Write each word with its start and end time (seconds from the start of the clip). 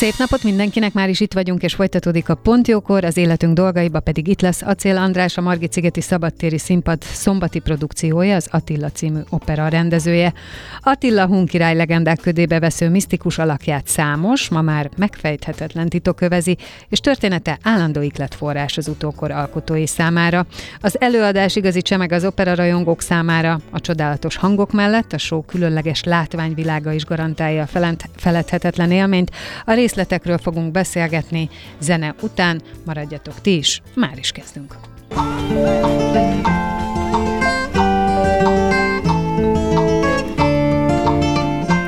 Szép 0.00 0.14
napot 0.18 0.42
mindenkinek, 0.42 0.92
már 0.92 1.08
is 1.08 1.20
itt 1.20 1.32
vagyunk, 1.32 1.62
és 1.62 1.74
folytatódik 1.74 2.28
a 2.28 2.34
Pontjókor, 2.34 3.04
az 3.04 3.16
életünk 3.16 3.54
dolgaiba 3.54 4.00
pedig 4.00 4.28
itt 4.28 4.40
lesz 4.40 4.62
Acél 4.62 4.96
András, 4.96 5.36
a 5.36 5.40
Margit 5.40 5.72
Szigeti 5.72 6.00
Szabadtéri 6.00 6.58
Színpad 6.58 7.02
szombati 7.02 7.58
produkciója, 7.58 8.36
az 8.36 8.48
Attila 8.50 8.90
című 8.90 9.18
opera 9.30 9.68
rendezője. 9.68 10.32
Attila 10.80 11.26
Hun 11.26 11.46
király 11.46 11.74
legendák 11.74 12.20
ködébe 12.20 12.58
vesző 12.58 12.88
misztikus 12.88 13.38
alakját 13.38 13.86
számos, 13.86 14.48
ma 14.48 14.60
már 14.60 14.90
megfejthetetlen 14.96 15.88
titok 15.88 16.16
kövezi, 16.16 16.56
és 16.88 17.00
története 17.00 17.58
állandó 17.62 18.00
ikletforrás 18.00 18.76
az 18.76 18.88
utókor 18.88 19.30
alkotói 19.30 19.86
számára. 19.86 20.46
Az 20.80 21.00
előadás 21.00 21.56
igazi 21.56 21.82
csemeg 21.82 22.12
az 22.12 22.24
opera 22.24 22.54
rajongók 22.54 23.00
számára, 23.00 23.60
a 23.70 23.80
csodálatos 23.80 24.36
hangok 24.36 24.72
mellett 24.72 25.12
a 25.12 25.18
show 25.18 25.42
különleges 25.42 26.02
látványvilága 26.02 26.92
is 26.92 27.04
garantálja 27.04 27.62
a 27.62 27.98
feledhetetlen 28.16 28.90
élményt. 28.90 29.30
A 29.64 29.72
részletekről 29.90 30.38
fogunk 30.38 30.70
beszélgetni 30.70 31.48
zene 31.78 32.14
után. 32.20 32.60
Maradjatok 32.84 33.40
ti 33.40 33.56
is, 33.56 33.82
már 33.94 34.18
is 34.18 34.30
kezdünk. 34.30 34.74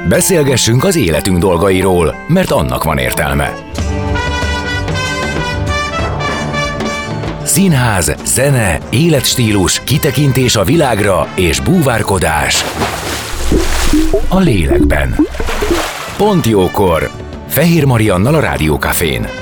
Beszélgessünk 0.09 0.85
az 0.85 0.97
életünk 0.97 1.39
dolgairól, 1.39 2.15
mert 2.29 2.51
annak 2.51 2.85
van 2.85 2.99
értelme. 2.99 3.55
Színház, 7.43 8.15
zene, 8.25 8.79
életstílus, 8.91 9.81
kitekintés 9.85 10.57
a 10.57 10.65
világra 10.65 11.29
és 11.35 11.61
búvárkodás. 11.61 12.65
A 14.29 14.39
lélekben. 14.39 15.27
Pont 16.17 16.47
jókor! 16.47 17.22
Fehér 17.53 17.85
Mariannal 17.85 18.35
a 18.35 18.41
Rádiókafén. 18.41 19.42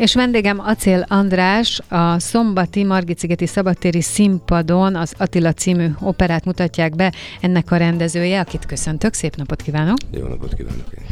És 0.00 0.14
vendégem 0.14 0.60
Acél 0.60 1.04
András, 1.08 1.80
a 1.88 2.18
szombati 2.18 2.84
Margit-szigeti 2.84 3.46
szabadtéri 3.46 4.00
színpadon 4.00 4.96
az 4.96 5.12
Attila 5.18 5.52
című 5.52 5.86
operát 6.00 6.44
mutatják 6.44 6.96
be, 6.96 7.12
ennek 7.40 7.70
a 7.70 7.76
rendezője, 7.76 8.40
akit 8.40 8.66
köszöntök, 8.66 9.14
szép 9.14 9.36
napot 9.36 9.62
kívánok! 9.62 9.96
Jó 10.10 10.26
napot 10.26 10.54
kívánok 10.54 10.84
én. 10.98 11.04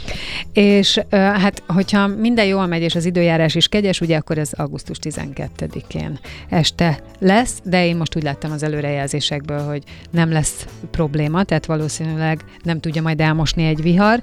És 0.65 1.01
hát, 1.11 1.63
hogyha 1.67 2.07
minden 2.07 2.47
jól 2.47 2.67
megy, 2.67 2.83
és 2.83 2.95
az 2.95 3.05
időjárás 3.05 3.55
is 3.55 3.69
kegyes, 3.69 4.01
ugye 4.01 4.17
akkor 4.17 4.39
ez 4.39 4.53
augusztus 4.53 4.97
12-én 5.03 6.19
este 6.49 6.99
lesz, 7.19 7.61
de 7.65 7.87
én 7.87 7.97
most 7.97 8.17
úgy 8.17 8.23
láttam 8.23 8.53
az 8.53 8.63
előrejelzésekből, 8.63 9.61
hogy 9.67 9.83
nem 10.11 10.33
lesz 10.33 10.67
probléma, 10.91 11.45
tehát 11.45 11.67
valószínűleg 11.67 12.45
nem 12.63 12.81
tudja 12.81 13.03
majd 13.03 13.21
elmosni 13.21 13.67
egy 13.67 13.83
vihar, 13.83 14.21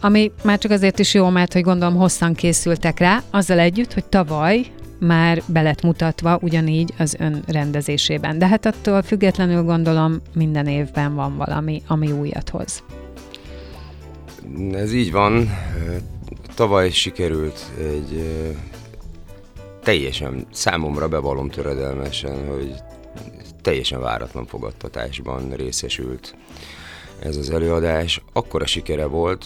ami 0.00 0.32
már 0.42 0.58
csak 0.58 0.70
azért 0.70 0.98
is 0.98 1.14
jó, 1.14 1.28
mert 1.28 1.52
hogy 1.52 1.62
gondolom 1.62 1.96
hosszan 1.96 2.34
készültek 2.34 2.98
rá, 2.98 3.22
az 3.30 3.47
azzal 3.50 3.62
együtt, 3.64 3.92
hogy 3.92 4.04
tavaly 4.04 4.66
már 4.98 5.42
belet 5.46 5.82
mutatva 5.82 6.38
ugyanígy 6.42 6.94
az 6.98 7.16
ön 7.18 7.42
rendezésében. 7.46 8.38
De 8.38 8.46
hát 8.46 8.66
attól 8.66 9.02
függetlenül 9.02 9.62
gondolom 9.62 10.20
minden 10.34 10.66
évben 10.66 11.14
van 11.14 11.36
valami, 11.36 11.82
ami 11.86 12.12
újat 12.12 12.48
hoz. 12.48 12.82
Ez 14.72 14.92
így 14.92 15.12
van. 15.12 15.50
Tavaly 16.54 16.90
sikerült 16.90 17.60
egy 17.78 18.26
teljesen, 19.82 20.46
számomra 20.52 21.08
bevallom 21.08 21.50
töredelmesen, 21.50 22.46
hogy 22.46 22.74
teljesen 23.62 24.00
váratlan 24.00 24.46
fogadtatásban 24.46 25.50
részesült 25.50 26.34
ez 27.18 27.36
az 27.36 27.50
előadás. 27.50 28.22
Akkora 28.32 28.66
sikere 28.66 29.06
volt, 29.06 29.44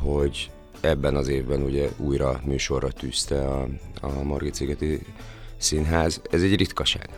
hogy 0.00 0.50
ebben 0.80 1.16
az 1.16 1.28
évben 1.28 1.62
ugye 1.62 1.88
újra 1.96 2.40
műsorra 2.44 2.90
tűzte 2.90 3.48
a, 3.48 3.68
a 4.00 4.22
Margit 4.22 4.54
Szigeti 4.54 5.00
Színház. 5.56 6.20
Ez 6.30 6.42
egy 6.42 6.56
ritkaság. 6.56 7.08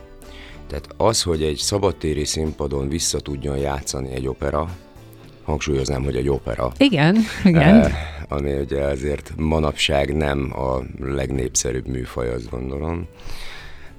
Tehát 0.66 0.88
az, 0.96 1.22
hogy 1.22 1.42
egy 1.42 1.56
szabadtéri 1.56 2.24
színpadon 2.24 2.88
vissza 2.88 3.20
tudjon 3.20 3.56
játszani 3.56 4.10
egy 4.10 4.26
opera, 4.26 4.68
hangsúlyoznám, 5.44 6.04
hogy 6.04 6.16
egy 6.16 6.28
opera. 6.28 6.72
Igen, 6.78 7.16
igen. 7.44 7.84
Eh, 7.84 7.92
ami 8.28 8.52
ugye 8.52 8.82
azért 8.82 9.32
manapság 9.36 10.16
nem 10.16 10.52
a 10.56 10.80
legnépszerűbb 10.98 11.86
műfaj, 11.86 12.32
azt 12.32 12.50
gondolom. 12.50 13.06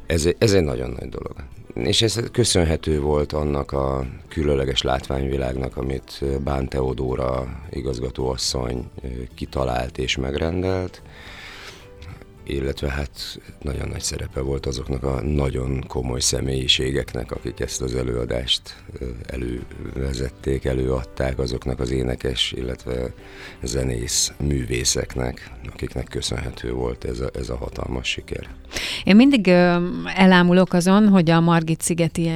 Ez, 0.05 0.29
ez 0.37 0.53
egy 0.53 0.63
nagyon 0.63 0.95
nagy 0.99 1.09
dolog 1.09 1.35
és 1.73 2.01
ez 2.01 2.19
köszönhető 2.31 2.99
volt 2.99 3.33
annak 3.33 3.71
a 3.71 4.05
különleges 4.27 4.81
látványvilágnak, 4.81 5.77
amit 5.77 6.23
Bán 6.43 6.67
Teodóra 6.67 7.61
igazgatóasszony 7.69 8.89
kitalált 9.35 9.97
és 9.97 10.15
megrendelt, 10.15 11.01
illetve 12.51 12.89
hát 12.89 13.39
nagyon 13.61 13.87
nagy 13.87 14.01
szerepe 14.01 14.41
volt 14.41 14.65
azoknak 14.65 15.03
a 15.03 15.21
nagyon 15.21 15.83
komoly 15.87 16.19
személyiségeknek, 16.19 17.31
akik 17.31 17.59
ezt 17.59 17.81
az 17.81 17.95
előadást 17.95 18.83
elővezették, 19.25 20.65
előadták, 20.65 21.39
azoknak 21.39 21.79
az 21.79 21.91
énekes, 21.91 22.51
illetve 22.51 23.13
zenész 23.63 24.31
művészeknek, 24.37 25.51
akiknek 25.73 26.07
köszönhető 26.07 26.71
volt 26.71 27.03
ez 27.03 27.19
a, 27.19 27.29
ez 27.33 27.49
a 27.49 27.57
hatalmas 27.57 28.07
siker. 28.07 28.49
Én 29.03 29.15
mindig 29.15 29.47
elámulok 30.15 30.73
azon, 30.73 31.07
hogy 31.07 31.29
a 31.29 31.39
Margit 31.39 31.81
szigeti 31.81 32.31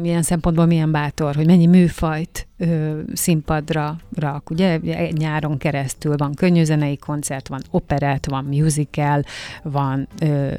milyen 0.00 0.22
szempontból 0.22 0.66
milyen 0.66 0.90
bátor, 0.90 1.34
hogy 1.34 1.46
mennyi 1.46 1.66
műfajt 1.66 2.48
ö, 2.58 2.98
színpadra 3.12 3.96
rak. 4.14 4.50
Ugye 4.50 4.78
nyáron 5.10 5.58
keresztül 5.58 6.16
van 6.16 6.34
könnyűzenei 6.34 6.96
koncert, 6.96 7.48
van 7.48 7.62
operett, 7.70 8.26
van 8.26 8.44
musical, 8.44 9.24
van 9.62 10.08
ö, 10.20 10.50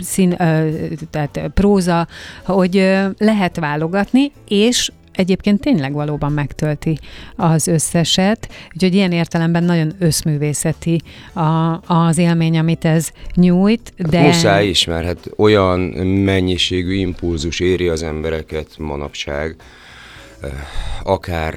szín, 0.00 0.34
ö, 0.38 0.70
tehát 1.10 1.40
próza, 1.54 2.08
hogy 2.44 2.76
ö, 2.76 3.06
lehet 3.18 3.56
válogatni, 3.56 4.32
és 4.48 4.90
egyébként 5.12 5.60
tényleg 5.60 5.92
valóban 5.92 6.32
megtölti 6.32 6.98
az 7.36 7.66
összeset, 7.66 8.48
úgyhogy 8.74 8.94
ilyen 8.94 9.12
értelemben 9.12 9.64
nagyon 9.64 9.92
összművészeti 9.98 11.02
a, 11.32 11.80
az 11.94 12.18
élmény, 12.18 12.58
amit 12.58 12.84
ez 12.84 13.10
nyújt. 13.34 13.92
Hát 13.98 14.10
de... 14.10 14.18
Hát 14.18 14.26
muszáj 14.26 14.66
is, 14.66 14.84
mert 14.84 15.04
hát 15.04 15.30
olyan 15.36 15.80
mennyiségű 16.06 16.94
impulzus 16.94 17.60
éri 17.60 17.88
az 17.88 18.02
embereket 18.02 18.68
manapság, 18.78 19.56
akár 21.02 21.54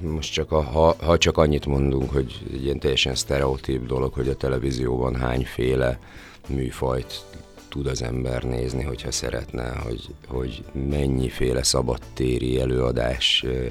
most 0.00 0.32
csak 0.32 0.52
a, 0.52 0.62
ha, 0.62 0.96
ha 1.00 1.18
csak 1.18 1.38
annyit 1.38 1.66
mondunk, 1.66 2.12
hogy 2.12 2.42
egy 2.52 2.64
ilyen 2.64 2.78
teljesen 2.78 3.14
sztereotíp 3.14 3.86
dolog, 3.86 4.12
hogy 4.12 4.28
a 4.28 4.36
televízióban 4.36 5.14
hányféle 5.14 5.98
műfajt 6.48 7.24
tud 7.68 7.86
az 7.86 8.02
ember 8.02 8.42
nézni, 8.42 8.82
hogyha 8.82 9.10
szeretne, 9.10 9.68
hogy, 9.68 10.14
hogy 10.26 10.64
mennyiféle 10.72 11.62
szabadtéri 11.62 12.60
előadásra 12.60 13.70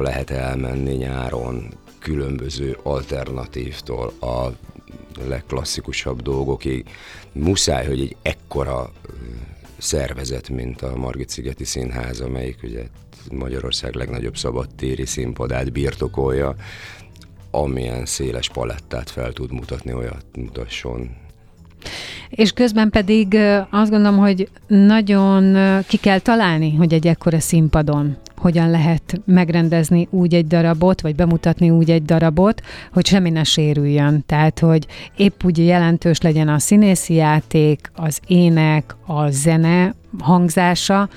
lehet 0.00 0.30
elmenni 0.30 0.94
nyáron, 0.94 1.68
különböző 1.98 2.78
alternatívtól 2.82 4.12
a 4.20 4.46
legklasszikusabb 5.28 6.22
dolgokig. 6.22 6.88
Muszáj, 7.32 7.86
hogy 7.86 8.00
egy 8.00 8.16
ekkora 8.22 8.92
szervezet, 9.78 10.48
mint 10.48 10.82
a 10.82 10.96
Margit-szigeti 10.96 11.64
Színház, 11.64 12.20
amelyik 12.20 12.58
ugye 12.62 12.82
Magyarország 13.30 13.94
legnagyobb 13.94 14.36
szabadtéri 14.36 15.06
színpadát 15.06 15.72
birtokolja, 15.72 16.54
amilyen 17.50 18.06
széles 18.06 18.48
palettát 18.48 19.10
fel 19.10 19.32
tud 19.32 19.52
mutatni, 19.52 19.92
olyat 19.92 20.24
mutasson. 20.36 21.10
És 22.30 22.52
közben 22.52 22.90
pedig 22.90 23.36
azt 23.70 23.90
gondolom, 23.90 24.18
hogy 24.18 24.48
nagyon 24.66 25.56
ki 25.86 25.96
kell 25.96 26.18
találni, 26.18 26.74
hogy 26.74 26.92
egy 26.92 27.06
ekkora 27.06 27.40
színpadon 27.40 28.16
hogyan 28.38 28.70
lehet 28.70 29.20
megrendezni 29.24 30.08
úgy 30.10 30.34
egy 30.34 30.46
darabot, 30.46 31.00
vagy 31.00 31.14
bemutatni 31.14 31.70
úgy 31.70 31.90
egy 31.90 32.04
darabot, 32.04 32.62
hogy 32.92 33.06
semmi 33.06 33.30
ne 33.30 33.44
sérüljön. 33.44 34.24
Tehát, 34.26 34.58
hogy 34.58 34.86
épp 35.16 35.44
úgy 35.44 35.58
jelentős 35.58 36.20
legyen 36.20 36.48
a 36.48 36.58
színészi 36.58 37.14
játék, 37.14 37.90
az 37.94 38.20
ének, 38.26 38.96
a 39.06 39.30
zene 39.30 39.94
hangzása, 40.18 41.08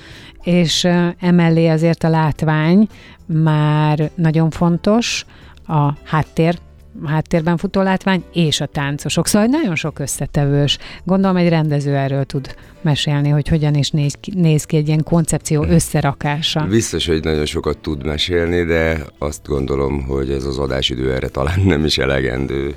és 0.42 0.88
emellé 1.20 1.68
azért 1.68 2.04
a 2.04 2.08
látvány 2.08 2.88
már 3.26 4.10
nagyon 4.14 4.50
fontos, 4.50 5.24
a 5.66 5.92
háttér 6.04 6.58
háttérben 7.04 7.56
futó 7.56 7.82
látvány 7.82 8.24
és 8.32 8.60
a 8.60 8.66
táncosok. 8.66 9.26
Szóval 9.26 9.48
nagyon 9.48 9.74
sok 9.74 9.98
összetevős. 9.98 10.78
Gondolom 11.04 11.36
egy 11.36 11.48
rendező 11.48 11.96
erről 11.96 12.24
tud 12.24 12.54
mesélni, 12.80 13.28
hogy 13.28 13.48
hogyan 13.48 13.74
is 13.74 13.90
néz 13.90 14.14
ki, 14.20 14.32
néz 14.36 14.64
ki 14.64 14.76
egy 14.76 14.86
ilyen 14.86 15.02
koncepció 15.02 15.64
összerakása. 15.64 16.66
Biztos, 16.68 17.06
hogy 17.06 17.24
nagyon 17.24 17.46
sokat 17.46 17.78
tud 17.78 18.04
mesélni, 18.04 18.64
de 18.64 19.04
azt 19.18 19.46
gondolom, 19.46 20.02
hogy 20.02 20.30
ez 20.30 20.44
az 20.44 20.58
adásidő 20.58 21.12
erre 21.14 21.28
talán 21.28 21.60
nem 21.60 21.84
is 21.84 21.98
elegendő, 21.98 22.74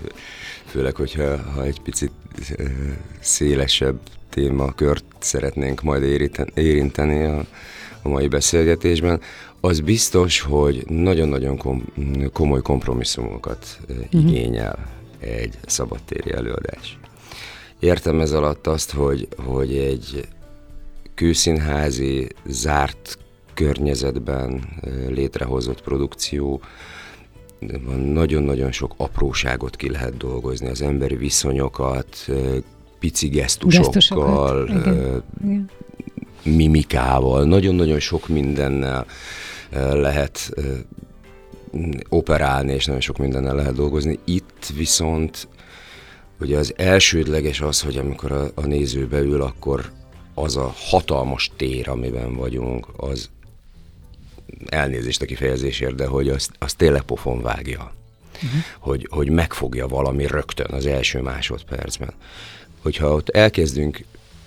főleg, 0.66 0.96
hogyha 0.96 1.38
ha 1.56 1.64
egy 1.64 1.80
picit 1.81 2.12
szélesebb 3.20 4.00
témakört 4.30 5.06
szeretnénk 5.20 5.81
majd 5.81 6.04
érinteni 6.54 7.24
a, 7.24 7.46
a 8.02 8.10
mai 8.10 8.28
beszélgetésben 8.28 9.20
az 9.65 9.80
biztos, 9.80 10.42
hogy 10.42 10.83
nagyon-nagyon 10.88 11.57
kom- 11.57 11.83
komoly 12.33 12.62
kompromisszumokat 12.62 13.80
uh-huh. 13.89 14.06
igényel 14.12 14.88
egy 15.19 15.54
szabadtéri 15.65 16.31
előadás. 16.31 16.98
Értem 17.80 18.19
ez 18.19 18.31
alatt 18.31 18.68
azt, 18.68 18.92
hogy, 18.92 19.27
hogy 19.38 19.75
egy 19.75 20.27
kőszínházi, 21.15 22.27
zárt 22.45 23.18
környezetben 23.54 24.63
létrehozott 25.07 25.81
produkció 25.81 26.62
nagyon-nagyon 27.95 28.71
sok 28.71 28.94
apróságot 28.98 29.75
ki 29.75 29.89
lehet 29.89 30.18
dolgozni, 30.18 30.68
az 30.68 30.81
emberi 30.81 31.15
viszonyokat, 31.15 32.27
pici 33.00 33.27
gesztusokkal, 33.27 34.65
gesztusokat. 34.65 35.24
mimikával, 36.44 37.44
nagyon-nagyon 37.44 38.00
sok 38.00 38.27
mindennel 38.27 39.06
lehet 39.74 40.50
operálni, 42.10 42.74
és 42.74 42.86
nagyon 42.86 43.02
sok 43.02 43.18
mindennel 43.18 43.56
lehet 43.56 43.74
dolgozni. 43.74 44.20
Itt 44.24 44.72
viszont 44.75 45.48
ugye 46.40 46.58
az 46.58 46.74
elsődleges 46.78 47.62
az, 47.62 47.81
hogy 47.81 47.98
amikor 47.98 48.31
a, 48.31 48.52
a 48.54 48.66
néző 48.66 49.08
beül, 49.08 49.42
akkor 49.42 49.92
az 50.34 50.58
a 50.58 50.74
hatalmas 50.75 51.52
tér, 51.56 51.90
amiben 51.90 52.36
vagyunk, 52.36 52.88
az 52.98 53.30
elnézést 54.66 55.22
a 55.22 55.25
kifejezésért, 55.25 55.96
de 55.96 56.06
hogy 56.06 56.30
az, 56.30 56.50
az 56.60 56.74
tényleg 56.74 57.02
pofon 57.02 57.42
vágja. 57.42 57.92
Uh-huh. 58.36 58.62
Hogy, 58.80 59.08
hogy 59.12 59.30
megfogja 59.30 59.88
valami 59.88 60.28
rögtön 60.28 60.72
az 60.72 60.86
első 60.86 61.22
másodpercben. 61.22 62.14
Hogyha 62.81 63.14
ott 63.14 63.30
elkezdünk 63.30 64.04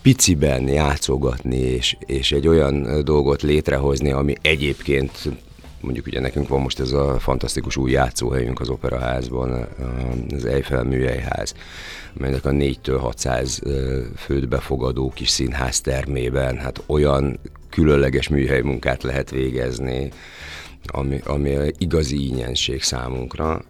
piciben 0.06 0.69
játszogatni, 0.69 1.56
és, 1.56 1.97
és 2.06 2.32
egy 2.32 2.49
olyan 2.49 3.05
dolgot 3.05 3.43
létrehozni, 3.43 4.11
ami 4.11 4.35
egyébként 4.43 5.11
mondjuk 5.81 6.06
ugye 6.06 6.20
nekünk 6.20 6.49
van 6.49 6.61
most 6.61 6.81
ez 6.81 6.93
a 6.93 7.19
fantasztikus 7.19 7.76
új 7.76 7.91
játszóhelyünk 7.91 8.61
az 8.61 8.69
Operaházban, 8.69 9.69
az 10.35 10.44
Eiffel 10.44 10.82
műhelyház, 10.82 11.55
melynek 12.12 12.44
a 12.44 12.50
4-től 12.50 12.99
600 13.00 13.62
főt 14.17 14.49
befogadó 14.49 15.12
kis 15.14 15.29
színház 15.29 15.81
termében, 15.81 16.59
hát 16.59 16.82
olyan 16.87 17.38
különleges 17.70 18.29
műhely 18.29 18.61
munkát 18.61 19.02
lehet 19.02 19.31
végezni, 19.31 20.11
ami, 20.87 21.20
ami 21.25 21.56
igazi 21.79 22.17
ínyenség 22.17 22.82
számunkra, 22.82 23.64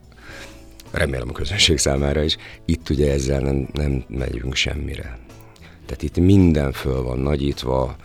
remélem 0.90 1.28
a 1.28 1.32
közönség 1.32 1.78
számára 1.78 2.22
is. 2.22 2.36
Itt 2.64 2.88
ugye 2.88 3.12
ezzel 3.12 3.40
nem, 3.40 3.68
nem 3.72 4.04
megyünk 4.08 4.54
semmire. 4.54 5.25
Tehát 5.86 6.02
itt 6.02 6.16
minden 6.16 6.72
föl 6.72 7.02
van 7.02 7.18
nagyítva, 7.18 7.96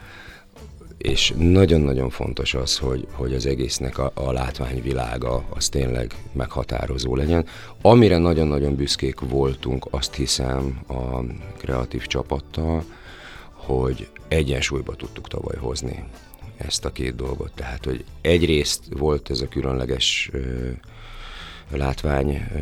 és 0.97 1.33
nagyon-nagyon 1.37 2.09
fontos 2.09 2.53
az, 2.53 2.77
hogy, 2.77 3.07
hogy 3.11 3.33
az 3.33 3.45
egésznek 3.45 3.97
a, 3.97 4.11
a 4.13 4.31
látványvilága 4.31 5.45
az 5.49 5.69
tényleg 5.69 6.15
meghatározó 6.33 7.15
legyen. 7.15 7.45
Amire 7.81 8.17
nagyon-nagyon 8.17 8.75
büszkék 8.75 9.19
voltunk, 9.19 9.87
azt 9.89 10.15
hiszem 10.15 10.79
a 10.87 11.19
kreatív 11.57 12.05
csapattal, 12.05 12.83
hogy 13.53 14.07
egyensúlyba 14.27 14.95
tudtuk 14.95 15.27
tavaly 15.27 15.57
hozni 15.57 16.03
ezt 16.57 16.85
a 16.85 16.91
két 16.91 17.15
dolgot. 17.15 17.51
Tehát, 17.55 17.85
hogy 17.85 18.05
egyrészt 18.21 18.83
volt 18.89 19.29
ez 19.29 19.41
a 19.41 19.47
különleges 19.47 20.29
ö, 20.33 20.69
látvány 21.69 22.47
ö, 22.55 22.59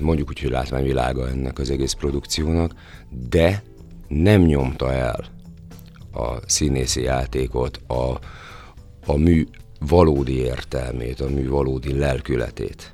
mondjuk 0.00 0.28
úgy, 0.28 0.40
hogy 0.40 0.50
látványvilága 0.50 1.28
ennek 1.28 1.58
az 1.58 1.70
egész 1.70 1.92
produkciónak, 1.92 2.74
de 3.28 3.62
nem 4.08 4.40
nyomta 4.40 4.92
el 4.92 5.24
a 6.12 6.36
színészi 6.46 7.02
játékot, 7.02 7.80
a, 7.86 8.18
a 9.06 9.16
mű 9.16 9.46
valódi 9.80 10.34
értelmét, 10.34 11.20
a 11.20 11.28
mű 11.28 11.48
valódi 11.48 11.98
lelkületét. 11.98 12.92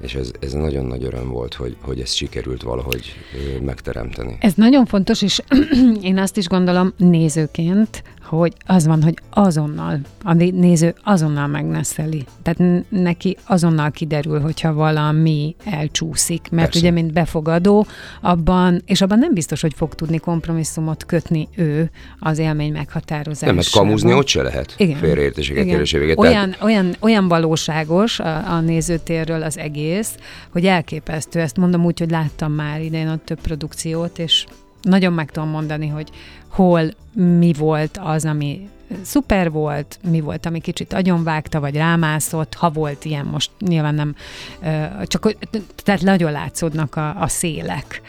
És 0.00 0.14
ez, 0.14 0.30
ez 0.40 0.52
nagyon 0.52 0.84
nagy 0.84 1.04
öröm 1.04 1.28
volt, 1.28 1.54
hogy, 1.54 1.76
hogy 1.80 2.00
ezt 2.00 2.14
sikerült 2.14 2.62
valahogy 2.62 3.14
megteremteni. 3.62 4.36
Ez 4.40 4.54
nagyon 4.54 4.86
fontos, 4.86 5.22
és 5.22 5.42
én 6.02 6.18
azt 6.18 6.36
is 6.36 6.46
gondolom 6.48 6.92
nézőként, 6.96 8.02
hogy 8.38 8.52
az 8.66 8.86
van, 8.86 9.02
hogy 9.02 9.14
azonnal, 9.30 9.98
a 10.22 10.32
néző 10.32 10.94
azonnal 11.04 11.46
megneszeli. 11.46 12.24
Tehát 12.42 12.84
neki 12.88 13.36
azonnal 13.46 13.90
kiderül, 13.90 14.40
hogyha 14.40 14.72
valami 14.72 15.54
elcsúszik, 15.64 16.48
mert 16.50 16.64
Persze. 16.64 16.78
ugye, 16.78 16.90
mint 16.90 17.12
befogadó, 17.12 17.86
abban, 18.20 18.82
és 18.86 19.00
abban 19.00 19.18
nem 19.18 19.34
biztos, 19.34 19.60
hogy 19.60 19.74
fog 19.74 19.94
tudni 19.94 20.18
kompromisszumot 20.18 21.06
kötni 21.06 21.48
ő 21.56 21.90
az 22.18 22.38
élmény 22.38 22.72
meghatározásában. 22.72 23.54
Nem, 23.54 23.64
mert 23.64 23.70
kamuzni 23.70 24.12
ott 24.12 24.28
se 24.28 24.42
lehet. 24.42 24.74
Igen. 24.76 24.98
Félreértéseket, 24.98 25.64
kérdéséveket. 25.64 26.18
Olyan, 26.18 26.50
tehát... 26.50 26.62
olyan, 26.62 26.94
olyan 27.00 27.28
valóságos 27.28 28.20
a, 28.20 28.50
a 28.52 28.60
nézőtérről 28.60 29.42
az 29.42 29.58
egész, 29.58 30.14
hogy 30.52 30.66
elképesztő. 30.66 31.40
Ezt 31.40 31.56
mondom 31.56 31.84
úgy, 31.84 31.98
hogy 31.98 32.10
láttam 32.10 32.52
már 32.52 32.80
idején 32.80 33.08
a 33.08 33.18
több 33.24 33.40
produkciót, 33.40 34.18
és 34.18 34.46
nagyon 34.82 35.12
meg 35.12 35.30
tudom 35.30 35.48
mondani, 35.48 35.88
hogy 35.88 36.10
hol 36.48 36.90
mi 37.12 37.52
volt 37.52 37.98
az, 38.02 38.24
ami 38.24 38.68
szuper 39.02 39.50
volt, 39.50 39.98
mi 40.10 40.20
volt, 40.20 40.46
ami 40.46 40.60
kicsit 40.60 40.92
agyonvágta, 40.92 41.60
vagy 41.60 41.74
rámászott, 41.74 42.54
ha 42.54 42.70
volt 42.70 43.04
ilyen, 43.04 43.24
most 43.24 43.50
nyilván 43.58 43.94
nem, 43.94 44.14
csak 45.04 45.32
tehát 45.76 46.02
nagyon 46.02 46.32
látszódnak 46.32 46.96
a, 46.96 47.20
a 47.20 47.28
szélek. 47.28 48.02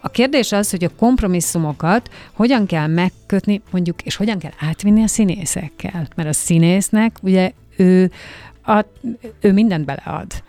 A 0.00 0.08
kérdés 0.08 0.52
az, 0.52 0.70
hogy 0.70 0.84
a 0.84 0.94
kompromisszumokat 0.98 2.10
hogyan 2.32 2.66
kell 2.66 2.86
megkötni, 2.86 3.62
mondjuk, 3.70 4.02
és 4.02 4.16
hogyan 4.16 4.38
kell 4.38 4.52
átvinni 4.60 5.02
a 5.02 5.06
színészekkel, 5.06 6.08
mert 6.16 6.28
a 6.28 6.32
színésznek 6.32 7.16
ugye 7.22 7.52
ő, 7.76 8.10
a, 8.64 8.84
ő 9.40 9.52
mindent 9.52 9.84
belead. 9.84 10.42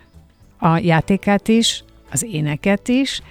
A 0.58 0.78
játékát 0.78 1.48
is, 1.48 1.84
az 2.10 2.24
éneket 2.30 2.88
is, 2.88 3.22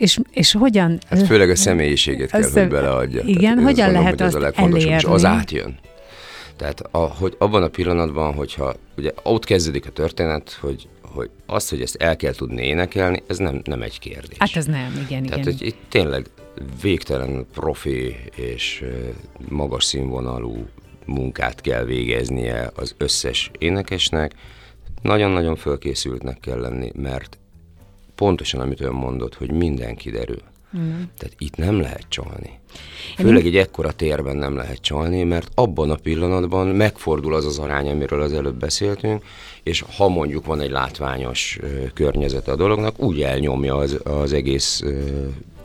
és, 0.00 0.18
és 0.30 0.52
hogyan... 0.52 0.98
Hát 1.08 1.26
főleg 1.26 1.50
a 1.50 1.56
személyiségét 1.56 2.30
kell, 2.30 2.42
szem... 2.42 2.62
hogy 2.62 2.72
beleadja. 2.72 3.22
Igen, 3.24 3.54
Tehát 3.54 3.62
hogyan 3.62 3.92
lehet 3.92 4.20
azt 4.20 4.34
az 4.34 4.52
elérni? 4.56 4.80
És 4.80 5.04
az 5.04 5.24
átjön. 5.24 5.78
Tehát 6.56 6.80
a, 6.90 6.98
hogy 6.98 7.36
abban 7.38 7.62
a 7.62 7.68
pillanatban, 7.68 8.34
hogyha 8.34 8.74
ugye 8.96 9.10
ott 9.22 9.44
kezdődik 9.44 9.86
a 9.86 9.90
történet, 9.90 10.58
hogy, 10.60 10.88
hogy 11.02 11.30
azt, 11.46 11.70
hogy 11.70 11.80
ezt 11.80 11.96
el 11.96 12.16
kell 12.16 12.32
tudni 12.32 12.62
énekelni, 12.62 13.22
ez 13.26 13.38
nem, 13.38 13.60
nem 13.64 13.82
egy 13.82 13.98
kérdés. 13.98 14.36
Hát 14.38 14.56
ez 14.56 14.66
nem, 14.66 15.06
igen, 15.08 15.22
Tehát, 15.22 15.38
igen. 15.38 15.56
hogy 15.58 15.66
itt 15.66 15.78
tényleg 15.88 16.26
végtelen 16.82 17.46
profi 17.52 18.16
és 18.34 18.84
magas 19.48 19.84
színvonalú 19.84 20.66
munkát 21.06 21.60
kell 21.60 21.84
végeznie 21.84 22.70
az 22.74 22.94
összes 22.98 23.50
énekesnek, 23.58 24.32
nagyon-nagyon 25.02 25.56
fölkészültnek 25.56 26.40
kell 26.40 26.60
lenni, 26.60 26.90
mert 26.94 27.38
pontosan, 28.20 28.60
amit 28.60 28.80
ön 28.80 28.92
mondott, 28.92 29.34
hogy 29.34 29.50
minden 29.50 29.96
kiderül. 29.96 30.42
Mm. 30.76 30.90
Tehát 30.90 31.34
itt 31.38 31.56
nem 31.56 31.80
lehet 31.80 32.04
csalni. 32.08 32.58
Főleg 33.16 33.46
egy 33.46 33.56
ekkora 33.56 33.92
térben 33.92 34.36
nem 34.36 34.56
lehet 34.56 34.80
csalni, 34.80 35.22
mert 35.22 35.50
abban 35.54 35.90
a 35.90 35.94
pillanatban 35.94 36.66
megfordul 36.66 37.34
az 37.34 37.44
az 37.44 37.58
arány, 37.58 37.88
amiről 37.88 38.22
az 38.22 38.32
előbb 38.32 38.58
beszéltünk, 38.58 39.24
és 39.62 39.84
ha 39.96 40.08
mondjuk 40.08 40.46
van 40.46 40.60
egy 40.60 40.70
látványos 40.70 41.58
környezete 41.94 42.52
a 42.52 42.56
dolognak, 42.56 43.00
úgy 43.00 43.22
elnyomja 43.22 43.76
az, 43.76 44.00
az 44.04 44.32
egész 44.32 44.82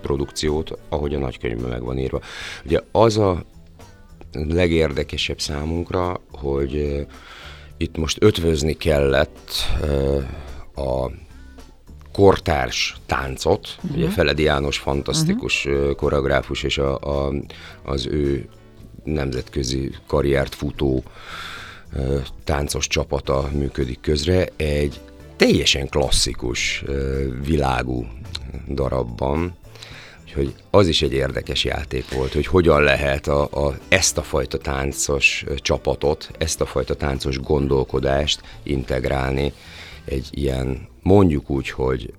produkciót, 0.02 0.78
ahogy 0.90 1.14
a 1.14 1.20
nagykönyvben 1.20 1.70
meg 1.70 1.84
van 1.84 1.98
írva. 1.98 2.22
Ugye 2.66 2.80
az 2.92 3.18
a 3.18 3.44
legérdekesebb 4.32 5.40
számunkra, 5.40 6.22
hogy 6.32 7.06
itt 7.78 7.98
most 7.98 8.18
ötvözni 8.24 8.74
kellett 8.74 9.52
a 10.76 11.12
kortárs 12.16 12.96
táncot, 13.06 13.76
uh-huh. 13.78 13.98
ugye 13.98 14.10
Feledi 14.10 14.44
János 14.44 14.78
fantasztikus 14.78 15.66
uh-huh. 15.66 15.96
koreográfus 15.96 16.64
és 16.64 16.78
a, 16.78 17.00
a, 17.00 17.34
az 17.84 18.06
ő 18.06 18.50
nemzetközi 19.04 19.92
karriert 20.08 20.56
futó 20.56 21.04
táncos 22.44 22.88
csapata 22.88 23.50
működik 23.54 24.02
közre 24.02 24.48
egy 24.56 25.00
teljesen 25.36 25.88
klasszikus 25.88 26.84
világú 27.46 28.08
darabban, 28.68 29.56
hogy 30.34 30.54
az 30.70 30.88
is 30.88 31.02
egy 31.02 31.14
érdekes 31.14 31.64
játék 31.64 32.12
volt, 32.12 32.34
hogy 32.34 32.46
hogyan 32.46 32.82
lehet 32.82 33.28
a, 33.28 33.68
a, 33.68 33.78
ezt 33.88 34.18
a 34.18 34.22
fajta 34.22 34.58
táncos 34.58 35.46
csapatot, 35.56 36.32
ezt 36.38 36.62
a 36.62 36.66
fajta 36.66 36.96
táncos 36.96 37.40
gondolkodást 37.40 38.42
integrálni 38.64 39.54
egy 40.06 40.28
ilyen 40.32 40.88
mondjuk 41.02 41.50
úgy, 41.50 41.70
hogy 41.70 42.14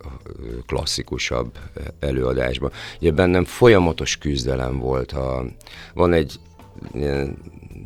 klasszikusabb 0.67 1.59
előadásban. 2.01 2.71
Ugye 3.01 3.11
bennem 3.11 3.45
folyamatos 3.45 4.19
küzdelem 4.19 4.79
volt. 4.79 5.13
A, 5.13 5.45
van 5.95 6.13
egy 6.13 6.41
ilyen 6.95 7.37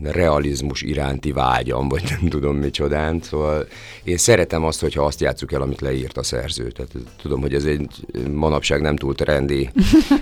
realizmus 0.03 0.83
iránti 0.83 1.33
vágyam, 1.33 1.89
vagy 1.89 2.03
nem 2.09 2.29
tudom 2.29 2.57
micsodán, 2.57 3.21
szóval 3.23 3.67
én 4.05 4.17
szeretem 4.17 4.65
azt, 4.65 4.81
hogyha 4.81 5.05
azt 5.05 5.21
játsszuk 5.21 5.53
el, 5.53 5.63
amit 5.63 5.81
leírt 5.81 6.17
a 6.17 6.23
szerző. 6.23 6.71
Tehát 6.71 6.93
tudom, 7.23 7.41
hogy 7.41 7.55
ez 7.55 7.65
egy 7.65 8.07
manapság 8.33 8.81
nem 8.81 8.97
túl 8.97 9.15
trendi 9.15 9.71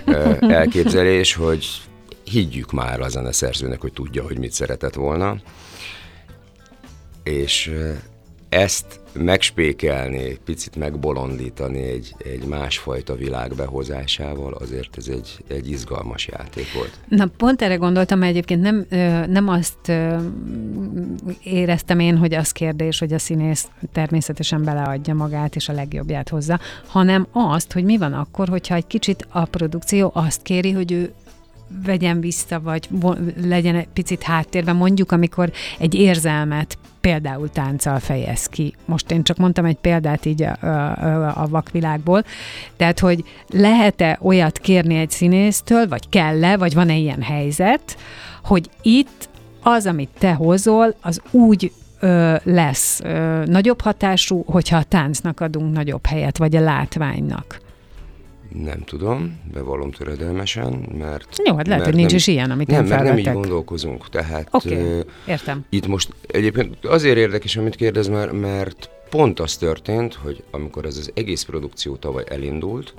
elképzelés, 0.39 1.33
hogy 1.33 1.65
higgyük 2.23 2.71
már 2.71 3.01
a 3.01 3.09
zeneszerzőnek, 3.09 3.81
hogy 3.81 3.93
tudja, 3.93 4.23
hogy 4.23 4.37
mit 4.37 4.51
szeretett 4.51 4.93
volna. 4.93 5.37
És 7.23 7.71
ezt 8.49 8.99
megspékelni, 9.13 10.37
picit 10.45 10.75
megbolondítani 10.75 11.81
egy, 11.81 12.15
egy 12.17 12.45
másfajta 12.45 13.15
világ 13.15 13.55
behozásával, 13.55 14.53
azért 14.53 14.97
ez 14.97 15.07
egy, 15.07 15.43
egy 15.47 15.69
izgalmas 15.69 16.27
játék 16.27 16.73
volt. 16.73 16.99
Na 17.07 17.25
pont 17.37 17.61
erre 17.61 17.75
gondoltam, 17.75 18.19
mert 18.19 18.31
egyébként 18.31 18.61
nem, 18.61 18.85
nem 19.29 19.47
azt 19.47 19.91
éreztem 21.43 21.99
én, 21.99 22.17
hogy 22.17 22.33
az 22.33 22.51
kérdés, 22.51 22.99
hogy 22.99 23.13
a 23.13 23.19
színész 23.19 23.67
természetesen 23.91 24.63
beleadja 24.63 25.13
magát 25.13 25.55
és 25.55 25.69
a 25.69 25.73
legjobbját 25.73 26.29
hozza, 26.29 26.59
hanem 26.87 27.27
azt, 27.31 27.71
hogy 27.71 27.83
mi 27.83 27.97
van 27.97 28.13
akkor, 28.13 28.47
hogyha 28.47 28.75
egy 28.75 28.87
kicsit 28.87 29.27
a 29.29 29.45
produkció 29.45 30.11
azt 30.13 30.41
kéri, 30.41 30.71
hogy 30.71 30.91
ő 30.91 31.13
vegyen 31.85 32.19
vissza, 32.19 32.59
vagy 32.59 32.89
legyen 33.41 33.75
egy 33.75 33.87
picit 33.93 34.23
háttérben, 34.23 34.75
mondjuk, 34.75 35.11
amikor 35.11 35.51
egy 35.79 35.93
érzelmet 35.93 36.77
például 37.09 37.49
tánccal 37.49 37.99
fejez 37.99 38.45
ki. 38.45 38.73
Most 38.85 39.11
én 39.11 39.23
csak 39.23 39.37
mondtam 39.37 39.65
egy 39.65 39.75
példát 39.75 40.25
így 40.25 40.43
a, 40.43 40.57
a, 40.61 41.41
a 41.41 41.47
vakvilágból. 41.47 42.23
Tehát, 42.77 42.99
hogy 42.99 43.23
lehet-e 43.47 44.17
olyat 44.21 44.57
kérni 44.57 44.95
egy 44.95 45.09
színésztől, 45.09 45.87
vagy 45.87 46.09
kell-e, 46.09 46.57
vagy 46.57 46.73
van-e 46.73 46.95
ilyen 46.95 47.21
helyzet, 47.21 47.97
hogy 48.43 48.69
itt 48.81 49.29
az, 49.61 49.85
amit 49.85 50.09
te 50.19 50.33
hozol, 50.33 50.95
az 51.01 51.21
úgy 51.31 51.71
ö, 51.99 52.35
lesz 52.43 52.99
ö, 53.03 53.43
nagyobb 53.45 53.81
hatású, 53.81 54.43
hogyha 54.45 54.77
a 54.77 54.83
táncnak 54.83 55.39
adunk 55.39 55.73
nagyobb 55.73 56.05
helyet, 56.05 56.37
vagy 56.37 56.55
a 56.55 56.61
látványnak. 56.61 57.59
Nem 58.49 58.83
tudom, 58.83 59.39
bevallom 59.53 59.91
töredelmesen, 59.91 60.73
mert... 60.97 61.41
Jó, 61.45 61.55
hát 61.55 61.67
lehet, 61.67 61.85
hogy 61.85 61.93
nincs 61.93 62.07
nem, 62.07 62.17
is 62.17 62.27
ilyen, 62.27 62.51
amit 62.51 62.67
nem, 62.67 62.83
én 62.83 62.89
mert 62.89 63.03
nem 63.03 63.17
így 63.17 63.31
gondolkozunk. 63.31 64.09
Tehát 64.09 64.47
okay, 64.51 64.73
uh, 64.73 65.05
értem. 65.27 65.65
Itt 65.69 65.87
most 65.87 66.13
egyébként 66.27 66.85
azért 66.85 67.17
érdekes, 67.17 67.55
amit 67.57 67.75
kérdez, 67.75 68.07
mert, 68.07 68.31
mert 68.31 68.89
pont 69.09 69.39
az 69.39 69.57
történt, 69.57 70.13
hogy 70.13 70.43
amikor 70.51 70.85
ez 70.85 70.97
az 70.97 71.11
egész 71.13 71.43
produkció 71.43 71.95
tavaly 71.95 72.23
elindult, 72.27 72.93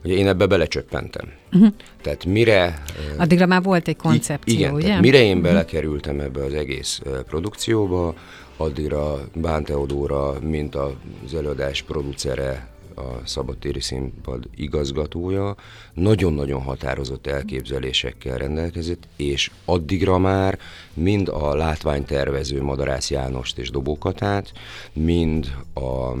hogy 0.00 0.10
én 0.10 0.28
ebbe 0.28 0.46
belecsöppentem. 0.46 1.28
Uh-huh. 1.52 1.72
Tehát 2.02 2.24
mire... 2.24 2.82
Addigra 3.18 3.46
már 3.46 3.62
volt 3.62 3.88
egy 3.88 3.96
koncepció, 3.96 4.54
igen, 4.54 4.74
ugye? 4.74 5.00
mire 5.00 5.22
én 5.22 5.36
uh-huh. 5.36 5.42
belekerültem 5.42 6.20
ebbe 6.20 6.44
az 6.44 6.54
egész 6.54 7.00
produkcióba, 7.26 8.14
addigra 8.56 9.28
Bán 9.34 9.64
Teodóra, 9.64 10.34
mint 10.40 10.74
az 10.74 11.34
előadás 11.34 11.82
producere, 11.82 12.68
a 12.96 13.20
szabadtéri 13.24 13.80
színpad 13.80 14.48
igazgatója, 14.56 15.54
nagyon-nagyon 15.94 16.62
határozott 16.62 17.26
elképzelésekkel 17.26 18.38
rendelkezett, 18.38 19.08
és 19.16 19.50
addigra 19.64 20.18
már 20.18 20.58
mind 20.94 21.28
a 21.28 21.54
látványtervező 21.54 22.62
Madarász 22.62 23.10
Jánost 23.10 23.58
és 23.58 23.70
Dobókatát, 23.70 24.52
mind 24.92 25.56
a 25.74 26.12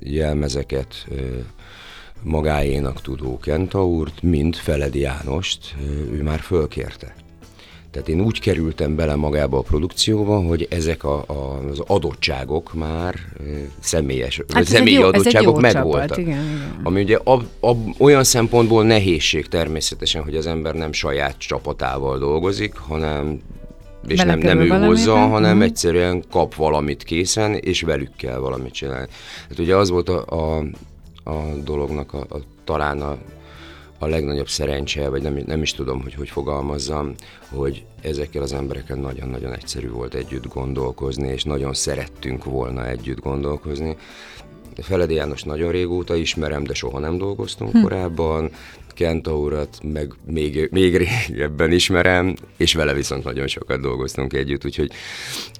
jelmezeket 0.00 1.06
magáénak 2.22 3.00
tudó 3.00 3.38
Kentaurt, 3.38 4.22
mind 4.22 4.54
Feledi 4.54 4.98
Jánost 4.98 5.74
ő 6.12 6.22
már 6.22 6.40
fölkérte. 6.40 7.25
Tehát 7.96 8.10
én 8.10 8.20
úgy 8.20 8.40
kerültem 8.40 8.96
bele 8.96 9.14
magába 9.14 9.58
a 9.58 9.62
produkcióba, 9.62 10.40
hogy 10.40 10.66
ezek 10.70 11.04
a, 11.04 11.24
a, 11.26 11.68
az 11.70 11.82
adottságok 11.86 12.74
már 12.74 13.14
személyes, 13.80 14.40
hát 14.52 14.64
személyi 14.64 14.98
jó, 14.98 15.06
adottságok 15.06 15.60
megvoltak. 15.60 16.18
Igen, 16.18 16.30
igen. 16.30 16.80
Ami 16.82 17.02
ugye 17.02 17.18
ab, 17.24 17.42
ab, 17.60 17.94
olyan 17.98 18.24
szempontból 18.24 18.84
nehézség 18.84 19.46
természetesen, 19.46 20.22
hogy 20.22 20.36
az 20.36 20.46
ember 20.46 20.74
nem 20.74 20.92
saját 20.92 21.38
csapatával 21.38 22.18
dolgozik, 22.18 22.74
hanem 22.74 23.40
és 24.06 24.20
nem, 24.20 24.38
nem 24.38 24.60
ő 24.60 24.68
hozza, 24.68 25.16
hanem 25.16 25.50
uh-huh. 25.50 25.64
egyszerűen 25.64 26.24
kap 26.30 26.54
valamit 26.54 27.02
készen, 27.02 27.54
és 27.54 27.82
velük 27.82 28.16
kell 28.16 28.38
valamit 28.38 28.72
csinálni. 28.72 29.08
Hát 29.48 29.58
ugye 29.58 29.76
az 29.76 29.90
volt 29.90 30.08
a, 30.08 30.24
a, 30.26 30.64
a 31.30 31.34
dolognak 31.64 32.12
a, 32.12 32.18
a, 32.18 32.36
talán 32.64 33.00
a 33.00 33.18
a 33.98 34.06
legnagyobb 34.06 34.48
szerencse, 34.48 35.08
vagy 35.08 35.22
nem, 35.22 35.42
nem 35.46 35.62
is 35.62 35.72
tudom, 35.72 36.02
hogy 36.02 36.14
hogy 36.14 36.28
fogalmazzam, 36.28 37.14
hogy 37.48 37.84
ezekkel 38.02 38.42
az 38.42 38.52
emberekkel 38.52 38.96
nagyon-nagyon 38.96 39.52
egyszerű 39.52 39.88
volt 39.88 40.14
együtt 40.14 40.46
gondolkozni, 40.46 41.28
és 41.28 41.42
nagyon 41.42 41.74
szerettünk 41.74 42.44
volna 42.44 42.88
együtt 42.88 43.20
gondolkozni. 43.20 43.96
Feledi 44.82 45.14
János 45.14 45.42
nagyon 45.42 45.70
régóta 45.70 46.14
ismerem, 46.14 46.64
de 46.64 46.74
soha 46.74 46.98
nem 46.98 47.18
dolgoztunk 47.18 47.72
hm. 47.72 47.82
korábban. 47.82 48.50
Kentaurat 48.94 49.78
meg 49.82 50.12
még, 50.26 50.68
még 50.70 50.96
régebben 50.96 51.72
ismerem, 51.72 52.36
és 52.56 52.74
vele 52.74 52.92
viszont 52.92 53.24
nagyon 53.24 53.46
sokat 53.46 53.80
dolgoztunk 53.80 54.32
együtt, 54.32 54.64
úgyhogy, 54.64 54.90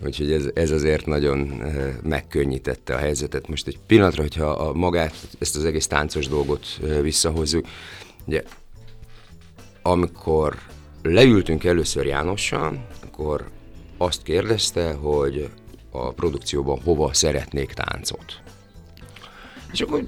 úgyhogy 0.05 0.33
ez, 0.33 0.51
ez 0.55 0.71
azért 0.71 1.07
nagyon 1.07 1.63
eh, 1.63 1.95
megkönnyítette 2.03 2.95
a 2.95 2.99
helyzetet. 2.99 3.49
Most 3.49 3.67
egy 3.67 3.79
pillanatra, 3.87 4.23
hogyha 4.23 4.47
a 4.47 4.73
magát, 4.73 5.15
ezt 5.39 5.57
az 5.57 5.65
egész 5.65 5.87
táncos 5.87 6.29
dolgot 6.29 6.67
eh, 6.83 7.01
visszahozzuk, 7.01 7.67
Ugye, 8.27 8.43
amikor 9.83 10.57
leültünk 11.03 11.65
először 11.65 12.07
Jánossal, 12.07 12.87
akkor 13.05 13.49
azt 13.99 14.23
kérdezte, 14.23 14.93
hogy 14.93 15.51
a 15.91 16.13
produkcióban 16.13 16.81
hova 16.85 17.13
szeretnék 17.13 17.73
táncot. 17.73 18.41
És 19.73 19.81
akkor 19.81 20.05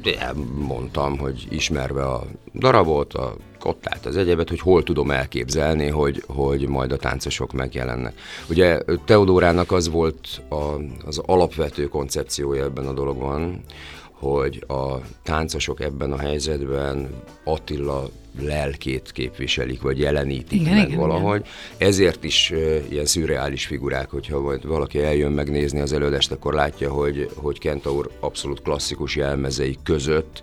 mondtam, 0.55 1.19
hogy 1.19 1.47
ismerve 1.51 2.05
a 2.05 2.27
darabot, 2.55 3.15
a 3.15 3.37
kottát, 3.59 4.07
az 4.07 4.17
egyebet, 4.17 4.49
hogy 4.49 4.61
hol 4.61 4.83
tudom 4.83 5.11
elképzelni, 5.11 5.89
hogy, 5.89 6.23
hogy 6.27 6.69
majd 6.69 6.93
a 6.93 6.97
táncosok 6.97 7.53
megjelennek. 7.53 8.21
Ugye 8.49 8.81
Teodórának 9.05 9.73
az 9.73 9.89
volt 9.89 10.43
a, 10.49 10.75
az 11.05 11.19
alapvető 11.27 11.89
koncepciója 11.89 12.65
ebben 12.65 12.87
a 12.87 12.93
dologban, 12.93 13.61
hogy 14.19 14.65
a 14.67 14.95
táncosok 15.23 15.81
ebben 15.81 16.13
a 16.13 16.19
helyzetben 16.19 17.09
Attila 17.45 18.09
lelkét 18.41 19.13
képviselik, 19.13 19.83
vagy 19.83 19.99
jelenítik 19.99 20.61
igen, 20.61 20.77
meg 20.77 20.89
igen, 20.89 20.99
valahogy. 21.01 21.41
Igen. 21.41 21.89
Ezért 21.89 22.25
is 22.25 22.51
uh, 22.51 22.83
ilyen 22.91 23.07
szürreális 23.07 23.67
figurák, 23.67 24.11
hogyha 24.11 24.41
majd 24.41 24.67
valaki 24.67 25.03
eljön 25.03 25.33
megnézni 25.33 25.81
az 25.81 25.93
előadást, 25.93 26.33
akkor 26.33 26.55
látja, 26.55 26.91
hogy, 26.91 27.31
hogy 27.35 27.59
Kentaur 27.59 28.11
abszolút 28.21 28.63
klasszikus 28.63 29.17
jelmezei 29.17 29.79
között 29.83 30.43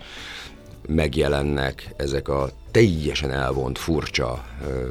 megjelennek 0.88 1.94
ezek 1.98 2.28
a 2.28 2.50
teljesen 2.72 3.32
elvont, 3.32 3.78
furcsa 3.78 4.46
uh, 4.62 4.90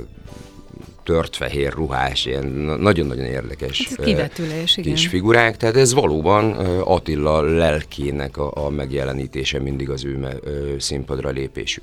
tört 1.04 1.36
fehér 1.36 1.72
ruhás, 1.72 2.26
ilyen 2.26 2.46
nagyon-nagyon 2.80 3.24
érdekes 3.24 3.88
kivetülés, 4.04 4.74
kis 4.74 4.86
igen. 4.86 4.96
figurák, 4.96 5.56
tehát 5.56 5.76
ez 5.76 5.94
valóban 5.94 6.52
Attila 6.80 7.40
lelkének 7.40 8.36
a, 8.36 8.66
a 8.66 8.70
megjelenítése 8.70 9.60
mindig 9.60 9.90
az 9.90 10.04
ő 10.04 10.40
színpadra 10.78 11.30
lépésük. 11.30 11.82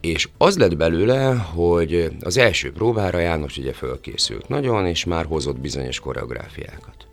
És 0.00 0.28
az 0.38 0.56
lett 0.56 0.76
belőle, 0.76 1.34
hogy 1.34 2.10
az 2.20 2.36
első 2.36 2.72
próbára 2.72 3.18
János 3.18 3.56
ugye 3.56 3.72
fölkészült 3.72 4.48
nagyon, 4.48 4.86
és 4.86 5.04
már 5.04 5.24
hozott 5.24 5.58
bizonyos 5.58 6.00
koreográfiákat. 6.00 7.06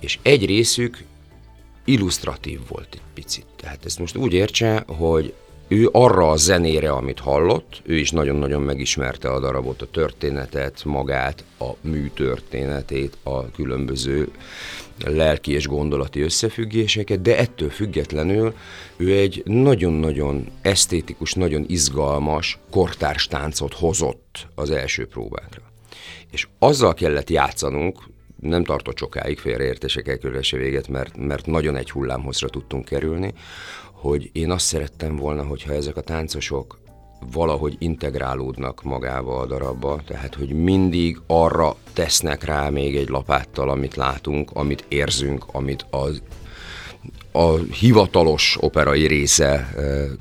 És 0.00 0.18
egy 0.22 0.46
részük 0.46 1.04
illusztratív 1.84 2.60
volt 2.68 2.88
egy 2.90 3.00
picit. 3.14 3.46
Tehát 3.56 3.84
ezt 3.84 3.98
most 3.98 4.16
úgy 4.16 4.32
értse, 4.32 4.84
hogy 4.86 5.34
ő 5.68 5.88
arra 5.92 6.30
a 6.30 6.36
zenére, 6.36 6.90
amit 6.90 7.18
hallott, 7.18 7.82
ő 7.82 7.96
is 7.96 8.10
nagyon-nagyon 8.10 8.62
megismerte 8.62 9.30
a 9.30 9.40
darabot, 9.40 9.82
a 9.82 9.90
történetet, 9.90 10.84
magát, 10.84 11.44
a 11.58 11.70
mű 11.80 12.10
történetét, 12.14 13.16
a 13.22 13.50
különböző 13.50 14.28
lelki 15.04 15.52
és 15.52 15.66
gondolati 15.66 16.20
összefüggéseket, 16.20 17.22
de 17.22 17.38
ettől 17.38 17.70
függetlenül 17.70 18.54
ő 18.96 19.16
egy 19.16 19.42
nagyon-nagyon 19.44 20.46
esztétikus, 20.62 21.32
nagyon 21.32 21.64
izgalmas 21.68 22.58
kortárs 22.70 23.26
táncot 23.26 23.74
hozott 23.74 24.46
az 24.54 24.70
első 24.70 25.06
próbákra. 25.06 25.62
És 26.30 26.48
azzal 26.58 26.94
kellett 26.94 27.30
játszanunk, 27.30 27.98
nem 28.40 28.64
tartott 28.64 28.98
sokáig, 28.98 29.38
félreértések 29.38 30.08
elkerülése 30.08 30.56
véget, 30.56 30.88
mert, 30.88 31.16
mert 31.16 31.46
nagyon 31.46 31.76
egy 31.76 31.90
hullámhozra 31.90 32.48
tudtunk 32.48 32.84
kerülni, 32.84 33.34
hogy 34.00 34.30
én 34.32 34.50
azt 34.50 34.66
szerettem 34.66 35.16
volna, 35.16 35.44
hogyha 35.44 35.72
ezek 35.72 35.96
a 35.96 36.00
táncosok 36.00 36.80
valahogy 37.32 37.76
integrálódnak 37.78 38.82
magába 38.82 39.38
a 39.38 39.46
darabba, 39.46 40.00
tehát 40.06 40.34
hogy 40.34 40.48
mindig 40.48 41.20
arra 41.26 41.76
tesznek 41.92 42.44
rá 42.44 42.68
még 42.68 42.96
egy 42.96 43.08
lapáttal, 43.08 43.68
amit 43.68 43.96
látunk, 43.96 44.50
amit 44.52 44.84
érzünk, 44.88 45.44
amit 45.52 45.86
az, 45.90 46.22
a 47.32 47.56
hivatalos 47.56 48.56
operai 48.60 49.06
része 49.06 49.74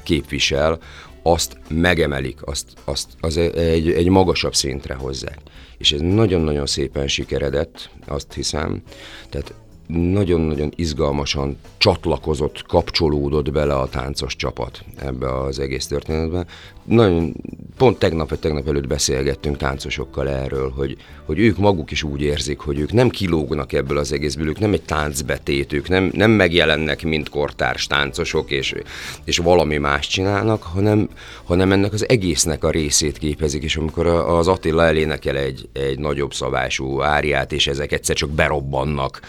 képvisel, 0.04 0.80
azt 1.24 1.58
megemelik, 1.70 2.38
azt, 2.42 2.68
azt 2.84 3.10
az 3.20 3.38
egy, 3.38 3.92
egy 3.92 4.10
magasabb 4.10 4.56
szintre 4.56 4.94
hozzák. 4.94 5.40
És 5.78 5.92
ez 5.92 6.00
nagyon-nagyon 6.00 6.66
szépen 6.66 7.08
sikeredett, 7.08 7.90
azt 8.08 8.34
hiszem. 8.34 8.82
Tehát 9.30 9.54
nagyon-nagyon 9.88 10.72
izgalmasan 10.76 11.58
csatlakozott, 11.78 12.62
kapcsolódott 12.68 13.52
bele 13.52 13.74
a 13.74 13.88
táncos 13.88 14.36
csapat 14.36 14.84
ebbe 14.98 15.40
az 15.40 15.60
egész 15.60 15.88
történetbe. 15.88 16.46
Nagyon, 16.84 17.34
pont 17.78 18.00
tegnap 18.00 18.30
vagy 18.30 18.40
tegnap 18.40 18.68
előtt 18.68 18.88
beszélgettünk 18.88 19.58
táncosokkal 19.58 20.30
erről, 20.30 20.72
hogy, 20.72 20.98
hogy 21.26 21.40
ők 21.40 21.58
maguk 21.58 21.92
is 21.92 22.04
úgy 22.04 22.22
érzik, 22.22 22.60
hogy 22.60 22.80
ők 22.80 22.92
nem 22.92 23.10
kilógnak 23.10 23.74
ebből 23.74 23.98
az 23.98 24.12
egészből, 24.12 24.48
ők 24.48 24.60
nem 24.60 24.74
egy 24.74 24.82
táncbetét, 24.82 25.74
ők 25.74 25.90
nem, 25.90 26.10
nem 26.14 26.32
megjelennek, 26.32 27.04
mint 27.04 27.30
kortárs 27.30 27.88
táncosok, 27.88 28.52
és, 28.52 28.76
és 29.24 29.38
valami 29.38 29.78
más 29.78 30.08
csinálnak, 30.08 30.64
hanem, 30.64 31.10
hanem 31.44 31.72
ennek 31.72 31.94
az 31.94 32.10
egésznek 32.10 32.64
a 32.64 32.70
részét 32.70 33.18
képezik, 33.18 33.64
és 33.64 33.76
amikor 33.76 34.08
az 34.08 34.48
Attila 34.48 34.86
elénekel 34.86 35.38
egy, 35.38 35.70
egy 35.74 36.00
nagyobb 36.00 36.34
szabású 36.34 37.02
áriát, 37.02 37.52
és 37.52 37.68
ezek 37.68 37.92
egyszer 37.92 38.16
csak 38.16 38.30
berobbannak, 38.30 39.22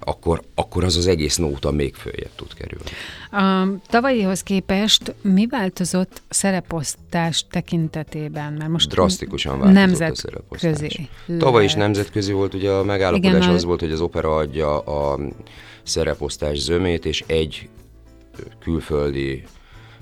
akkor, 0.00 0.42
akkor 0.54 0.84
az 0.84 0.96
az 0.96 1.06
egész 1.06 1.36
nóta 1.36 1.70
még 1.70 1.94
följebb 1.94 2.34
tud 2.36 2.54
kerülni. 2.54 2.90
A 3.30 3.80
tavalyihoz 3.88 4.42
képest 4.42 5.14
mi 5.22 5.46
változott 5.46 6.22
szereposztás 6.28 7.44
tekintetében? 7.50 8.52
Mert 8.52 8.70
most 8.70 8.88
Drasztikusan 8.88 9.58
változott 9.58 9.74
nemzet 9.74 10.10
a 10.10 10.14
szereposztás. 10.14 10.70
Közé 10.70 11.08
Tavaly 11.38 11.64
is 11.64 11.74
nemzetközi 11.74 12.32
volt, 12.32 12.54
ugye 12.54 12.70
a 12.70 12.84
megállapodás 12.84 13.44
Igen, 13.44 13.54
az 13.54 13.64
volt, 13.64 13.80
hogy 13.80 13.92
az 13.92 14.00
opera 14.00 14.36
adja 14.36 14.78
a 14.78 15.18
szereposztás 15.82 16.58
zömét, 16.58 17.04
és 17.04 17.24
egy 17.26 17.68
külföldi 18.60 19.44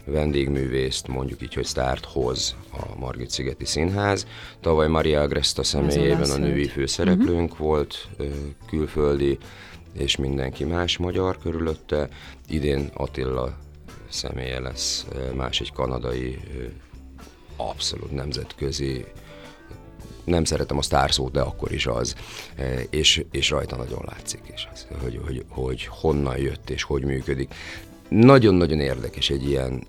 vendégművészt, 0.05 1.09
mondjuk 1.09 1.43
így, 1.43 1.55
hogy 1.55 1.65
sztárt 1.65 2.05
hoz 2.05 2.57
a 2.73 2.99
Margit 2.99 3.31
Szigeti 3.31 3.65
Színház. 3.65 4.27
Tavaly 4.61 4.89
Maria 4.89 5.21
Agresta 5.21 5.63
személyében 5.63 6.31
a 6.31 6.37
női 6.37 6.67
főszereplőnk 6.67 7.53
uh-huh. 7.53 7.67
volt 7.67 8.09
külföldi, 8.67 9.39
és 9.99 10.17
mindenki 10.17 10.65
más 10.65 10.97
magyar 10.97 11.39
körülötte. 11.39 12.09
Idén 12.49 12.91
Attila 12.95 13.57
személye 14.09 14.61
lesz 14.61 15.07
más 15.35 15.61
egy 15.61 15.73
kanadai, 15.73 16.39
abszolút 17.57 18.13
nemzetközi, 18.13 19.05
nem 20.25 20.45
szeretem 20.45 20.79
a 20.79 20.83
sztárszót, 20.83 21.33
de 21.33 21.41
akkor 21.41 21.73
is 21.73 21.87
az, 21.87 22.15
és, 22.91 23.25
és 23.31 23.51
rajta 23.51 23.77
nagyon 23.77 24.03
látszik, 24.07 24.41
és 24.55 24.69
az, 24.73 24.87
hogy, 25.03 25.21
hogy, 25.25 25.45
hogy 25.49 25.87
honnan 25.87 26.39
jött 26.39 26.71
és 26.71 26.83
hogy 26.83 27.05
működik. 27.05 27.55
Nagyon-nagyon 28.09 28.81
érdekes 28.81 29.31
egy 29.31 29.49
ilyen 29.49 29.87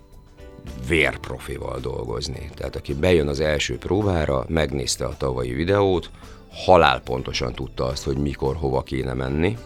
vérprofival 0.88 1.80
dolgozni. 1.80 2.50
Tehát 2.54 2.76
aki 2.76 2.94
bejön 2.94 3.28
az 3.28 3.40
első 3.40 3.78
próbára, 3.78 4.44
megnézte 4.48 5.04
a 5.04 5.16
tavalyi 5.16 5.52
videót, 5.52 6.10
halál 6.50 7.00
pontosan 7.00 7.52
tudta 7.52 7.84
azt, 7.84 8.04
hogy 8.04 8.16
mikor, 8.16 8.56
hova 8.56 8.82
kéne 8.82 9.12
menni, 9.12 9.56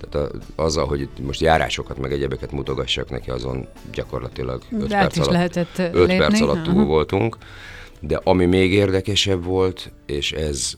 tehát 0.00 0.30
a, 0.30 0.62
azzal, 0.62 0.86
hogy 0.86 1.08
most 1.22 1.40
járásokat 1.40 1.98
meg 1.98 2.12
egyebeket 2.12 2.52
mutogassak 2.52 3.10
neki, 3.10 3.30
azon 3.30 3.66
gyakorlatilag 3.92 4.62
5 4.80 4.88
perc 4.88 5.18
alatt, 5.18 5.30
lehetett 5.30 5.78
5 5.78 6.06
perc 6.06 6.40
alatt 6.40 6.62
túl 6.62 6.84
voltunk. 6.84 7.36
De 8.00 8.20
ami 8.24 8.44
még 8.44 8.72
érdekesebb 8.72 9.44
volt, 9.44 9.92
és 10.06 10.32
ez 10.32 10.72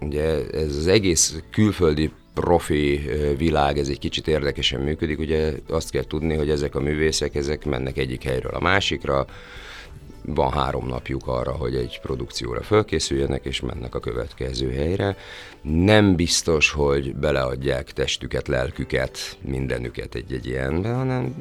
ugye 0.00 0.50
ez 0.52 0.76
az 0.76 0.86
egész 0.86 1.42
külföldi 1.50 2.10
profi 2.34 3.00
világ, 3.36 3.78
ez 3.78 3.88
egy 3.88 3.98
kicsit 3.98 4.28
érdekesen 4.28 4.80
működik, 4.80 5.18
ugye 5.18 5.52
azt 5.68 5.90
kell 5.90 6.04
tudni, 6.04 6.34
hogy 6.34 6.50
ezek 6.50 6.74
a 6.74 6.80
művészek, 6.80 7.34
ezek 7.34 7.64
mennek 7.64 7.96
egyik 7.96 8.22
helyről 8.22 8.52
a 8.54 8.60
másikra, 8.60 9.26
van 10.26 10.52
három 10.52 10.86
napjuk 10.86 11.26
arra, 11.26 11.52
hogy 11.52 11.74
egy 11.74 12.00
produkcióra 12.02 12.62
fölkészüljenek, 12.62 13.44
és 13.44 13.60
mennek 13.60 13.94
a 13.94 14.00
következő 14.00 14.72
helyre. 14.72 15.16
Nem 15.62 16.16
biztos, 16.16 16.70
hogy 16.70 17.16
beleadják 17.16 17.92
testüket, 17.92 18.48
lelküket, 18.48 19.18
mindenüket 19.40 20.14
egy-egy 20.14 20.46
ilyenbe, 20.46 20.92
hanem 20.92 21.34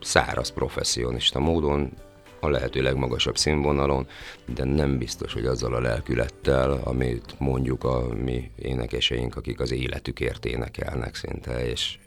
száraz 0.00 0.52
professzionista 0.52 1.38
módon, 1.38 1.92
a 2.40 2.48
lehető 2.48 2.82
legmagasabb 2.82 3.36
színvonalon, 3.36 4.06
de 4.54 4.64
nem 4.64 4.98
biztos, 4.98 5.32
hogy 5.32 5.46
azzal 5.46 5.74
a 5.74 5.80
lelkülettel, 5.80 6.80
amit 6.84 7.34
mondjuk 7.38 7.84
a 7.84 8.14
mi 8.14 8.50
énekeseink, 8.58 9.36
akik 9.36 9.60
az 9.60 9.72
életükért 9.72 10.44
énekelnek 10.44 11.14
szinte, 11.14 11.66
és, 11.66 11.98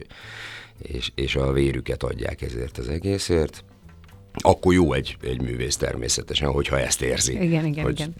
és, 0.77 1.12
és 1.15 1.36
a 1.36 1.51
vérüket 1.51 2.03
adják 2.03 2.41
ezért 2.41 2.77
az 2.77 2.88
egészért 2.88 3.63
akkor 4.41 4.73
jó 4.73 4.93
egy, 4.93 5.17
egy 5.21 5.41
művész 5.41 5.78
természetesen, 5.78 6.50
hogyha 6.50 6.80
ezt 6.80 7.02
érzi. 7.02 7.34
Igen, 7.34 7.65
igen, 7.65 7.84
hogy 7.84 8.00
igen. 8.00 8.15